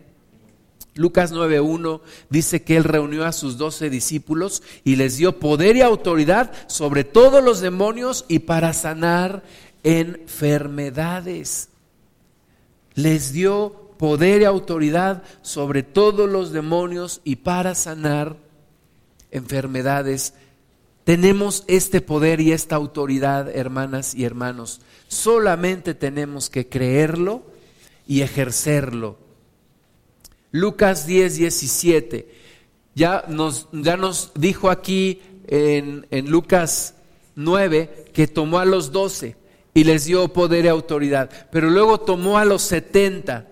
Lucas 0.95 1.31
9.1 1.33 2.01
dice 2.29 2.63
que 2.63 2.75
él 2.75 2.83
reunió 2.83 3.25
a 3.25 3.31
sus 3.31 3.57
doce 3.57 3.89
discípulos 3.89 4.63
y 4.83 4.95
les 4.95 5.17
dio 5.17 5.39
poder 5.39 5.77
y 5.77 5.81
autoridad 5.81 6.51
sobre 6.67 7.03
todos 7.03 7.43
los 7.43 7.61
demonios 7.61 8.25
y 8.27 8.39
para 8.39 8.73
sanar 8.73 9.43
enfermedades. 9.83 11.69
Les 12.95 13.33
dio 13.33 13.93
poder 13.97 14.41
y 14.41 14.45
autoridad 14.45 15.23
sobre 15.41 15.83
todos 15.83 16.29
los 16.29 16.51
demonios 16.51 17.21
y 17.23 17.37
para 17.37 17.75
sanar 17.75 18.37
enfermedades. 19.31 20.33
Tenemos 21.03 21.63
este 21.67 22.01
poder 22.01 22.39
y 22.41 22.51
esta 22.51 22.75
autoridad, 22.75 23.49
hermanas 23.55 24.13
y 24.15 24.25
hermanos. 24.25 24.81
Solamente 25.07 25.93
tenemos 25.93 26.49
que 26.49 26.67
creerlo 26.67 27.43
y 28.07 28.21
ejercerlo 28.21 29.29
Lucas 30.51 31.05
10, 31.05 31.37
17. 31.37 32.27
Ya 32.95 33.25
nos, 33.27 33.67
ya 33.71 33.97
nos 33.97 34.31
dijo 34.35 34.69
aquí 34.69 35.21
en, 35.47 36.07
en 36.09 36.29
Lucas 36.29 36.95
9 37.35 38.05
que 38.13 38.27
tomó 38.27 38.59
a 38.59 38.65
los 38.65 38.91
12 38.91 39.35
y 39.73 39.83
les 39.83 40.05
dio 40.05 40.27
poder 40.33 40.65
y 40.65 40.67
autoridad, 40.67 41.29
pero 41.51 41.69
luego 41.69 41.99
tomó 41.99 42.37
a 42.37 42.45
los 42.45 42.61
70. 42.63 43.45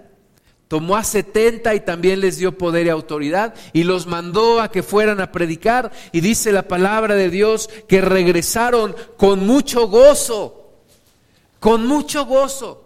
Tomó 0.68 0.98
a 0.98 1.04
70 1.04 1.76
y 1.76 1.80
también 1.80 2.20
les 2.20 2.38
dio 2.38 2.58
poder 2.58 2.88
y 2.88 2.90
autoridad 2.90 3.54
y 3.72 3.84
los 3.84 4.06
mandó 4.06 4.60
a 4.60 4.70
que 4.70 4.84
fueran 4.84 5.22
a 5.22 5.32
predicar 5.32 5.92
y 6.12 6.20
dice 6.20 6.52
la 6.52 6.68
palabra 6.68 7.16
de 7.16 7.30
Dios 7.30 7.70
que 7.88 8.02
regresaron 8.02 8.94
con 9.16 9.48
mucho 9.48 9.88
gozo, 9.88 10.74
con 11.62 11.88
mucho 11.88 12.26
gozo. 12.26 12.84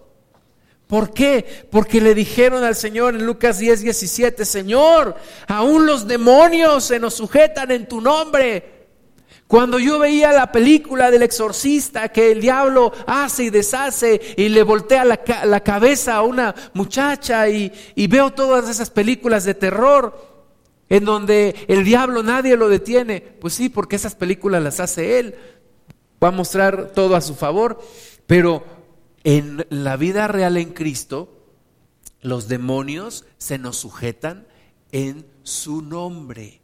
¿Por 0.86 1.12
qué? 1.12 1.66
Porque 1.72 2.02
le 2.02 2.14
dijeron 2.14 2.64
al 2.64 2.76
Señor 2.76 3.16
en 3.16 3.26
Lucas 3.26 3.58
10, 3.58 3.82
17, 3.82 4.46
Señor, 4.46 5.16
aún 5.48 5.86
los 5.86 6.06
demonios 6.06 6.84
se 6.84 7.00
nos 7.00 7.16
sujetan 7.16 7.72
en 7.72 7.88
tu 7.88 8.00
nombre. 8.00 8.71
Cuando 9.52 9.80
yo 9.80 10.00
veía 10.00 10.32
la 10.32 10.50
película 10.50 11.12
del 11.12 11.24
exorcista 11.24 12.08
que 12.08 12.32
el 12.32 12.40
diablo 12.40 12.94
hace 13.06 13.44
y 13.44 13.50
deshace 13.50 14.22
y 14.38 14.48
le 14.48 14.64
voltea 14.64 15.04
la, 15.04 15.60
cabeza 15.60 16.16
a 16.16 16.22
una 16.22 16.56
muchacha 16.74 17.50
y, 17.50 17.70
y 17.96 18.08
veo 18.08 18.32
todas 18.32 18.70
esas 18.70 18.90
películas 18.90 19.44
de 19.44 19.54
terror 19.54 20.48
en 20.88 21.04
donde 21.04 21.66
el 21.68 21.84
diablo 21.84 22.24
nadie 22.24 22.56
lo 22.56 22.70
detiene, 22.70 23.20
pues 23.20 23.54
sí, 23.56 23.68
porque 23.68 23.98
esas 23.98 24.16
películas 24.16 24.64
las 24.64 24.80
hace 24.80 25.20
él, 25.20 25.36
va 26.24 26.30
a 26.30 26.32
mostrar 26.32 26.94
todo 26.94 27.18
a 27.18 27.22
su 27.22 27.36
favor, 27.36 27.82
pero 28.28 28.64
en 29.26 29.68
la 29.70 29.98
vida 29.98 30.30
real 30.30 30.56
en 30.56 30.72
Cristo, 30.72 31.28
los 32.22 32.48
demonios 32.48 33.26
se 33.38 33.58
nos 33.58 33.76
sujetan 33.76 34.48
en 34.94 35.26
su 35.44 35.82
nombre, 35.82 36.62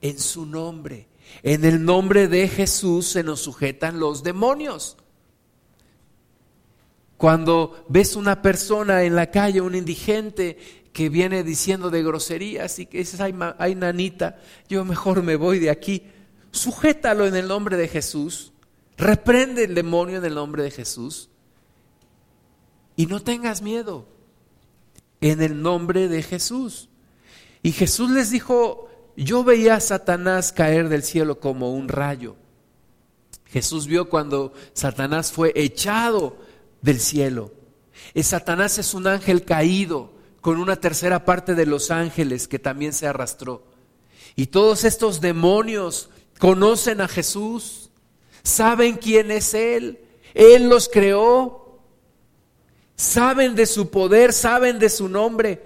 en 0.00 0.18
su 0.18 0.44
nombre. 0.44 1.06
En 1.42 1.64
el 1.64 1.84
nombre 1.84 2.28
de 2.28 2.48
Jesús 2.48 3.06
se 3.06 3.22
nos 3.22 3.40
sujetan 3.40 4.00
los 4.00 4.22
demonios. 4.22 4.96
Cuando 7.16 7.84
ves 7.88 8.16
una 8.16 8.42
persona 8.42 9.02
en 9.04 9.14
la 9.14 9.30
calle, 9.30 9.60
un 9.60 9.74
indigente 9.74 10.58
que 10.92 11.08
viene 11.08 11.42
diciendo 11.42 11.90
de 11.90 12.02
groserías 12.02 12.78
y 12.78 12.86
que 12.86 12.98
dices, 12.98 13.20
ay, 13.20 13.34
ay 13.58 13.74
nanita, 13.74 14.38
yo 14.68 14.84
mejor 14.84 15.22
me 15.22 15.36
voy 15.36 15.58
de 15.58 15.70
aquí, 15.70 16.02
sujétalo 16.50 17.26
en 17.26 17.34
el 17.34 17.48
nombre 17.48 17.76
de 17.76 17.88
Jesús, 17.88 18.52
reprende 18.96 19.64
el 19.64 19.74
demonio 19.74 20.18
en 20.18 20.24
el 20.24 20.34
nombre 20.34 20.62
de 20.62 20.70
Jesús 20.70 21.28
y 22.96 23.06
no 23.06 23.20
tengas 23.20 23.60
miedo 23.60 24.06
en 25.20 25.42
el 25.42 25.60
nombre 25.62 26.08
de 26.08 26.22
Jesús. 26.22 26.88
Y 27.62 27.72
Jesús 27.72 28.10
les 28.10 28.30
dijo, 28.30 28.88
yo 29.16 29.44
veía 29.44 29.76
a 29.76 29.80
Satanás 29.80 30.52
caer 30.52 30.88
del 30.88 31.02
cielo 31.02 31.40
como 31.40 31.72
un 31.72 31.88
rayo. 31.88 32.36
Jesús 33.46 33.86
vio 33.86 34.08
cuando 34.08 34.52
Satanás 34.72 35.30
fue 35.30 35.52
echado 35.54 36.36
del 36.82 37.00
cielo. 37.00 37.52
Satanás 38.22 38.78
es 38.78 38.94
un 38.94 39.06
ángel 39.06 39.44
caído 39.44 40.12
con 40.40 40.58
una 40.58 40.76
tercera 40.76 41.24
parte 41.24 41.54
de 41.54 41.66
los 41.66 41.90
ángeles 41.90 42.48
que 42.48 42.58
también 42.58 42.92
se 42.92 43.06
arrastró. 43.06 43.64
Y 44.36 44.46
todos 44.46 44.84
estos 44.84 45.20
demonios 45.20 46.10
conocen 46.38 47.00
a 47.00 47.08
Jesús, 47.08 47.90
saben 48.42 48.96
quién 48.96 49.30
es 49.30 49.54
Él, 49.54 50.00
Él 50.34 50.68
los 50.68 50.88
creó, 50.88 51.78
saben 52.96 53.54
de 53.54 53.66
su 53.66 53.90
poder, 53.90 54.32
saben 54.32 54.78
de 54.78 54.88
su 54.88 55.08
nombre. 55.08 55.62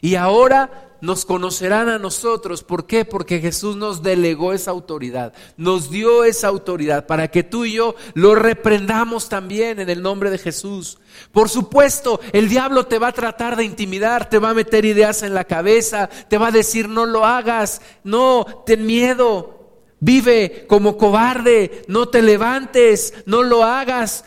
Y 0.00 0.14
ahora 0.16 0.93
nos 1.04 1.24
conocerán 1.24 1.88
a 1.88 1.98
nosotros. 1.98 2.64
¿Por 2.64 2.86
qué? 2.86 3.04
Porque 3.04 3.40
Jesús 3.40 3.76
nos 3.76 4.02
delegó 4.02 4.52
esa 4.52 4.70
autoridad, 4.70 5.34
nos 5.56 5.90
dio 5.90 6.24
esa 6.24 6.48
autoridad 6.48 7.06
para 7.06 7.28
que 7.28 7.42
tú 7.42 7.64
y 7.64 7.74
yo 7.74 7.94
lo 8.14 8.34
reprendamos 8.34 9.28
también 9.28 9.78
en 9.80 9.90
el 9.90 10.02
nombre 10.02 10.30
de 10.30 10.38
Jesús. 10.38 10.98
Por 11.30 11.48
supuesto, 11.48 12.20
el 12.32 12.48
diablo 12.48 12.86
te 12.86 12.98
va 12.98 13.08
a 13.08 13.12
tratar 13.12 13.56
de 13.56 13.64
intimidar, 13.64 14.28
te 14.28 14.38
va 14.38 14.50
a 14.50 14.54
meter 14.54 14.84
ideas 14.84 15.22
en 15.22 15.34
la 15.34 15.44
cabeza, 15.44 16.08
te 16.28 16.38
va 16.38 16.48
a 16.48 16.52
decir 16.52 16.88
no 16.88 17.06
lo 17.06 17.24
hagas, 17.24 17.80
no, 18.02 18.64
ten 18.66 18.86
miedo. 18.86 19.60
Vive 20.00 20.66
como 20.66 20.98
cobarde, 20.98 21.82
no 21.88 22.08
te 22.08 22.20
levantes, 22.20 23.14
no 23.26 23.42
lo 23.42 23.64
hagas. 23.64 24.24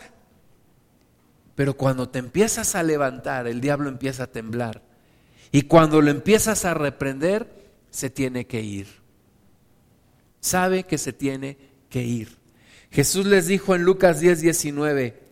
Pero 1.54 1.74
cuando 1.74 2.08
te 2.08 2.18
empiezas 2.18 2.74
a 2.74 2.82
levantar, 2.82 3.46
el 3.46 3.60
diablo 3.60 3.88
empieza 3.88 4.24
a 4.24 4.26
temblar 4.28 4.87
y 5.52 5.62
cuando 5.62 6.00
lo 6.00 6.10
empiezas 6.10 6.64
a 6.64 6.74
reprender, 6.74 7.48
se 7.90 8.10
tiene 8.10 8.46
que 8.46 8.60
ir. 8.60 8.86
Sabe 10.40 10.84
que 10.84 10.98
se 10.98 11.12
tiene 11.12 11.56
que 11.88 12.02
ir. 12.02 12.36
Jesús 12.90 13.26
les 13.26 13.46
dijo 13.46 13.74
en 13.74 13.82
Lucas 13.82 14.20
10, 14.20 14.40
19, 14.40 15.28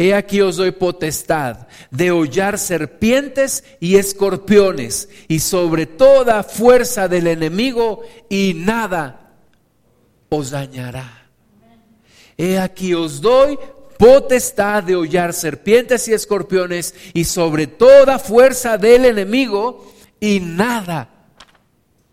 He 0.00 0.14
aquí 0.14 0.40
os 0.40 0.56
doy 0.56 0.70
potestad 0.70 1.66
de 1.90 2.12
hollar 2.12 2.56
serpientes 2.56 3.64
y 3.80 3.96
escorpiones 3.96 5.08
y 5.26 5.40
sobre 5.40 5.86
toda 5.86 6.44
fuerza 6.44 7.08
del 7.08 7.26
enemigo 7.26 8.02
y 8.28 8.54
nada 8.54 9.34
os 10.28 10.50
dañará. 10.50 11.28
He 12.36 12.60
aquí 12.60 12.94
os 12.94 13.20
doy 13.20 13.58
potestad 13.98 14.84
de 14.84 14.96
hollar 14.96 15.34
serpientes 15.34 16.08
y 16.08 16.12
escorpiones 16.12 16.94
y 17.12 17.24
sobre 17.24 17.66
toda 17.66 18.18
fuerza 18.18 18.78
del 18.78 19.04
enemigo 19.04 19.92
y 20.20 20.40
nada 20.40 21.10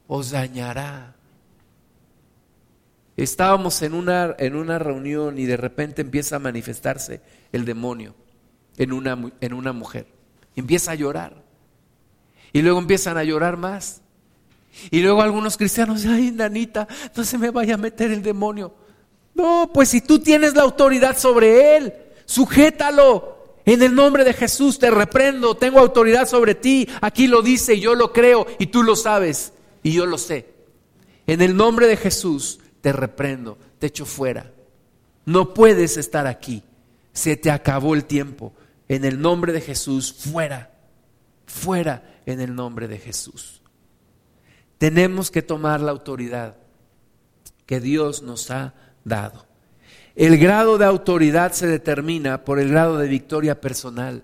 os 0.07 0.31
dañará. 0.31 1.15
Estábamos 3.17 3.81
en 3.81 3.93
una, 3.93 4.35
en 4.39 4.55
una 4.55 4.77
reunión 4.77 5.39
y 5.39 5.45
de 5.45 5.55
repente 5.55 6.01
empieza 6.01 6.35
a 6.35 6.39
manifestarse 6.39 7.21
el 7.53 7.63
demonio 7.63 8.13
en 8.77 8.91
una, 8.91 9.17
en 9.39 9.53
una 9.53 9.71
mujer. 9.71 10.07
Empieza 10.55 10.91
a 10.91 10.95
llorar. 10.95 11.43
Y 12.51 12.61
luego 12.61 12.79
empiezan 12.79 13.17
a 13.17 13.23
llorar 13.23 13.57
más. 13.57 14.01
Y 14.91 15.01
luego 15.01 15.21
algunos 15.21 15.55
cristianos, 15.55 16.05
ay, 16.05 16.31
nanita, 16.31 16.87
no 17.15 17.23
se 17.23 17.37
me 17.37 17.49
vaya 17.49 17.75
a 17.75 17.77
meter 17.77 18.11
el 18.11 18.21
demonio. 18.21 18.73
No, 19.35 19.69
pues 19.73 19.89
si 19.89 20.01
tú 20.01 20.19
tienes 20.19 20.55
la 20.55 20.63
autoridad 20.63 21.17
sobre 21.17 21.77
él, 21.77 21.93
sujétalo. 22.25 23.35
En 23.65 23.83
el 23.83 23.93
nombre 23.93 24.23
de 24.23 24.33
Jesús 24.33 24.79
te 24.79 24.89
reprendo, 24.89 25.55
tengo 25.55 25.79
autoridad 25.79 26.27
sobre 26.27 26.55
ti. 26.55 26.87
Aquí 27.01 27.27
lo 27.27 27.41
dice, 27.41 27.79
yo 27.79 27.95
lo 27.95 28.13
creo 28.13 28.47
y 28.59 28.67
tú 28.67 28.81
lo 28.81 28.95
sabes 28.95 29.53
y 29.83 29.91
yo 29.91 30.05
lo 30.05 30.17
sé. 30.17 30.53
En 31.27 31.41
el 31.41 31.57
nombre 31.57 31.87
de 31.87 31.97
Jesús 31.97 32.59
te 32.81 32.93
reprendo, 32.93 33.57
te 33.79 33.87
echo 33.87 34.05
fuera. 34.05 34.51
No 35.25 35.53
puedes 35.53 35.97
estar 35.97 36.27
aquí. 36.27 36.63
Se 37.11 37.35
te 37.35 37.51
acabó 37.51 37.95
el 37.95 38.05
tiempo. 38.05 38.53
En 38.87 39.03
el 39.03 39.19
nombre 39.19 39.51
de 39.51 39.61
Jesús, 39.61 40.13
fuera. 40.13 40.71
Fuera 41.45 42.21
en 42.25 42.39
el 42.39 42.55
nombre 42.55 42.87
de 42.87 42.99
Jesús. 42.99 43.61
Tenemos 44.77 45.31
que 45.31 45.41
tomar 45.41 45.81
la 45.81 45.91
autoridad 45.91 46.57
que 47.65 47.79
Dios 47.79 48.21
nos 48.21 48.51
ha 48.51 48.75
dado. 49.05 49.45
El 50.15 50.37
grado 50.37 50.77
de 50.77 50.85
autoridad 50.85 51.53
se 51.53 51.67
determina 51.67 52.43
por 52.43 52.59
el 52.59 52.69
grado 52.69 52.97
de 52.97 53.07
victoria 53.07 53.61
personal. 53.61 54.23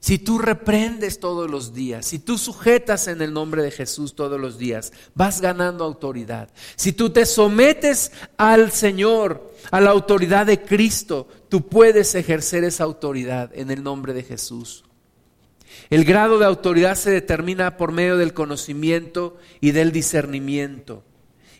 Si 0.00 0.18
tú 0.18 0.38
reprendes 0.38 1.18
todos 1.18 1.50
los 1.50 1.74
días, 1.74 2.06
si 2.06 2.18
tú 2.18 2.38
sujetas 2.38 3.08
en 3.08 3.22
el 3.22 3.32
nombre 3.32 3.62
de 3.62 3.70
Jesús 3.70 4.14
todos 4.14 4.40
los 4.40 4.58
días, 4.58 4.92
vas 5.14 5.40
ganando 5.40 5.84
autoridad. 5.84 6.48
Si 6.76 6.92
tú 6.92 7.10
te 7.10 7.26
sometes 7.26 8.12
al 8.36 8.70
Señor, 8.70 9.52
a 9.70 9.80
la 9.80 9.90
autoridad 9.90 10.46
de 10.46 10.62
Cristo, 10.62 11.26
tú 11.48 11.66
puedes 11.66 12.14
ejercer 12.14 12.62
esa 12.62 12.84
autoridad 12.84 13.50
en 13.54 13.70
el 13.70 13.82
nombre 13.82 14.12
de 14.12 14.22
Jesús. 14.22 14.84
El 15.90 16.04
grado 16.04 16.38
de 16.38 16.46
autoridad 16.46 16.94
se 16.94 17.10
determina 17.10 17.76
por 17.76 17.90
medio 17.90 18.16
del 18.16 18.34
conocimiento 18.34 19.36
y 19.60 19.72
del 19.72 19.90
discernimiento 19.90 21.02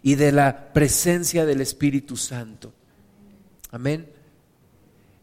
y 0.07 0.15
de 0.15 0.31
la 0.31 0.73
presencia 0.73 1.45
del 1.45 1.61
Espíritu 1.61 2.17
Santo. 2.17 2.73
Amén. 3.73 4.09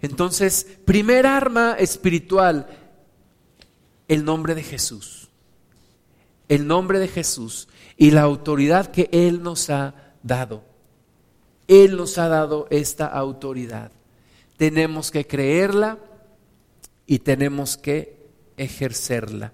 Entonces, 0.01 0.67
primer 0.83 1.25
arma 1.25 1.77
espiritual, 1.79 2.67
el 4.09 4.25
nombre 4.25 4.55
de 4.55 4.61
Jesús. 4.61 5.29
El 6.49 6.67
nombre 6.67 6.99
de 6.99 7.07
Jesús 7.07 7.69
y 7.95 8.11
la 8.11 8.23
autoridad 8.23 8.87
que 8.87 9.07
Él 9.13 9.41
nos 9.41 9.69
ha 9.69 9.95
dado. 10.21 10.65
Él 11.69 11.95
nos 11.95 12.17
ha 12.17 12.27
dado 12.27 12.67
esta 12.69 13.05
autoridad. 13.05 13.89
Tenemos 14.57 15.11
que 15.11 15.25
creerla 15.25 15.97
y 17.07 17.19
tenemos 17.19 17.77
que 17.77 18.17
ejercerla. 18.57 19.53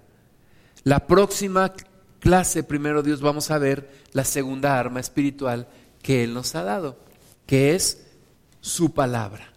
La 0.82 1.06
próxima 1.06 1.72
clase, 2.20 2.62
primero 2.62 3.02
Dios, 3.02 3.20
vamos 3.20 3.50
a 3.50 3.58
ver 3.58 3.90
la 4.12 4.24
segunda 4.24 4.78
arma 4.78 5.00
espiritual 5.00 5.66
que 6.02 6.22
Él 6.22 6.34
nos 6.34 6.54
ha 6.54 6.62
dado, 6.62 6.96
que 7.46 7.74
es 7.74 8.06
su 8.60 8.92
palabra. 8.92 9.52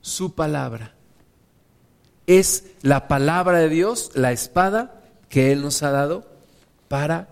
Su 0.00 0.34
palabra. 0.34 0.94
Es 2.26 2.64
la 2.82 3.06
palabra 3.06 3.58
de 3.58 3.68
Dios, 3.68 4.10
la 4.14 4.32
espada 4.32 5.02
que 5.28 5.52
Él 5.52 5.62
nos 5.62 5.82
ha 5.82 5.90
dado 5.90 6.26
para 6.88 7.28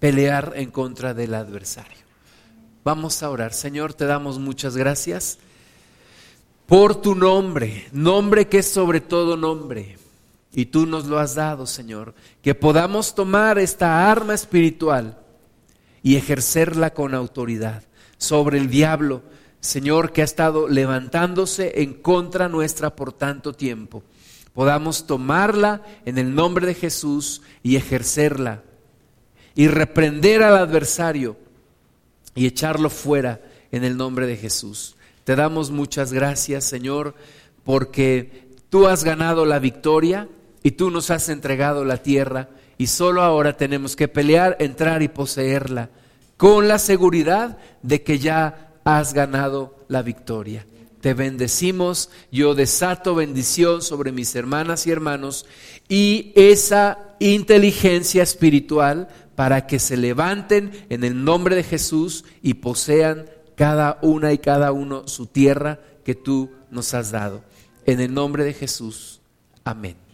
pelear 0.00 0.54
en 0.56 0.70
contra 0.70 1.14
del 1.14 1.34
adversario. 1.34 1.98
Vamos 2.82 3.22
a 3.22 3.30
orar. 3.30 3.52
Señor, 3.52 3.94
te 3.94 4.06
damos 4.06 4.38
muchas 4.38 4.76
gracias 4.76 5.38
por 6.66 7.00
tu 7.00 7.14
nombre, 7.14 7.88
nombre 7.92 8.48
que 8.48 8.58
es 8.58 8.68
sobre 8.68 9.00
todo 9.00 9.36
nombre. 9.36 9.99
Y 10.52 10.66
tú 10.66 10.86
nos 10.86 11.06
lo 11.06 11.18
has 11.18 11.34
dado, 11.34 11.66
Señor, 11.66 12.14
que 12.42 12.54
podamos 12.54 13.14
tomar 13.14 13.58
esta 13.58 14.10
arma 14.10 14.34
espiritual 14.34 15.18
y 16.02 16.16
ejercerla 16.16 16.90
con 16.90 17.14
autoridad 17.14 17.84
sobre 18.18 18.58
el 18.58 18.68
diablo, 18.68 19.22
Señor, 19.60 20.12
que 20.12 20.22
ha 20.22 20.24
estado 20.24 20.68
levantándose 20.68 21.82
en 21.82 21.94
contra 21.94 22.48
nuestra 22.48 22.96
por 22.96 23.12
tanto 23.12 23.52
tiempo. 23.52 24.02
Podamos 24.52 25.06
tomarla 25.06 25.82
en 26.04 26.18
el 26.18 26.34
nombre 26.34 26.66
de 26.66 26.74
Jesús 26.74 27.42
y 27.62 27.76
ejercerla 27.76 28.62
y 29.54 29.68
reprender 29.68 30.42
al 30.42 30.56
adversario 30.56 31.36
y 32.34 32.46
echarlo 32.46 32.90
fuera 32.90 33.40
en 33.70 33.84
el 33.84 33.96
nombre 33.96 34.26
de 34.26 34.36
Jesús. 34.36 34.96
Te 35.24 35.36
damos 35.36 35.70
muchas 35.70 36.12
gracias, 36.12 36.64
Señor, 36.64 37.14
porque 37.62 38.48
tú 38.68 38.88
has 38.88 39.04
ganado 39.04 39.46
la 39.46 39.58
victoria 39.58 40.28
y 40.62 40.72
tú 40.72 40.90
nos 40.90 41.10
has 41.10 41.28
entregado 41.28 41.84
la 41.84 41.98
tierra 41.98 42.48
y 42.78 42.86
solo 42.86 43.22
ahora 43.22 43.56
tenemos 43.56 43.96
que 43.96 44.08
pelear, 44.08 44.56
entrar 44.58 45.02
y 45.02 45.08
poseerla 45.08 45.90
con 46.36 46.68
la 46.68 46.78
seguridad 46.78 47.58
de 47.82 48.02
que 48.02 48.18
ya 48.18 48.72
has 48.84 49.12
ganado 49.12 49.76
la 49.88 50.02
victoria. 50.02 50.64
Te 51.00 51.14
bendecimos, 51.14 52.10
yo 52.30 52.54
desato 52.54 53.14
bendición 53.14 53.82
sobre 53.82 54.12
mis 54.12 54.34
hermanas 54.34 54.86
y 54.86 54.90
hermanos 54.90 55.46
y 55.88 56.32
esa 56.34 57.16
inteligencia 57.18 58.22
espiritual 58.22 59.08
para 59.34 59.66
que 59.66 59.78
se 59.78 59.96
levanten 59.96 60.70
en 60.90 61.04
el 61.04 61.24
nombre 61.24 61.56
de 61.56 61.62
Jesús 61.62 62.24
y 62.42 62.54
posean 62.54 63.26
cada 63.56 63.98
una 64.02 64.32
y 64.32 64.38
cada 64.38 64.72
uno 64.72 65.08
su 65.08 65.26
tierra 65.26 65.80
que 66.04 66.14
tú 66.14 66.50
nos 66.70 66.94
has 66.94 67.10
dado. 67.10 67.44
En 67.86 68.00
el 68.00 68.12
nombre 68.12 68.44
de 68.44 68.52
Jesús. 68.52 69.20
Amén. 69.64 70.09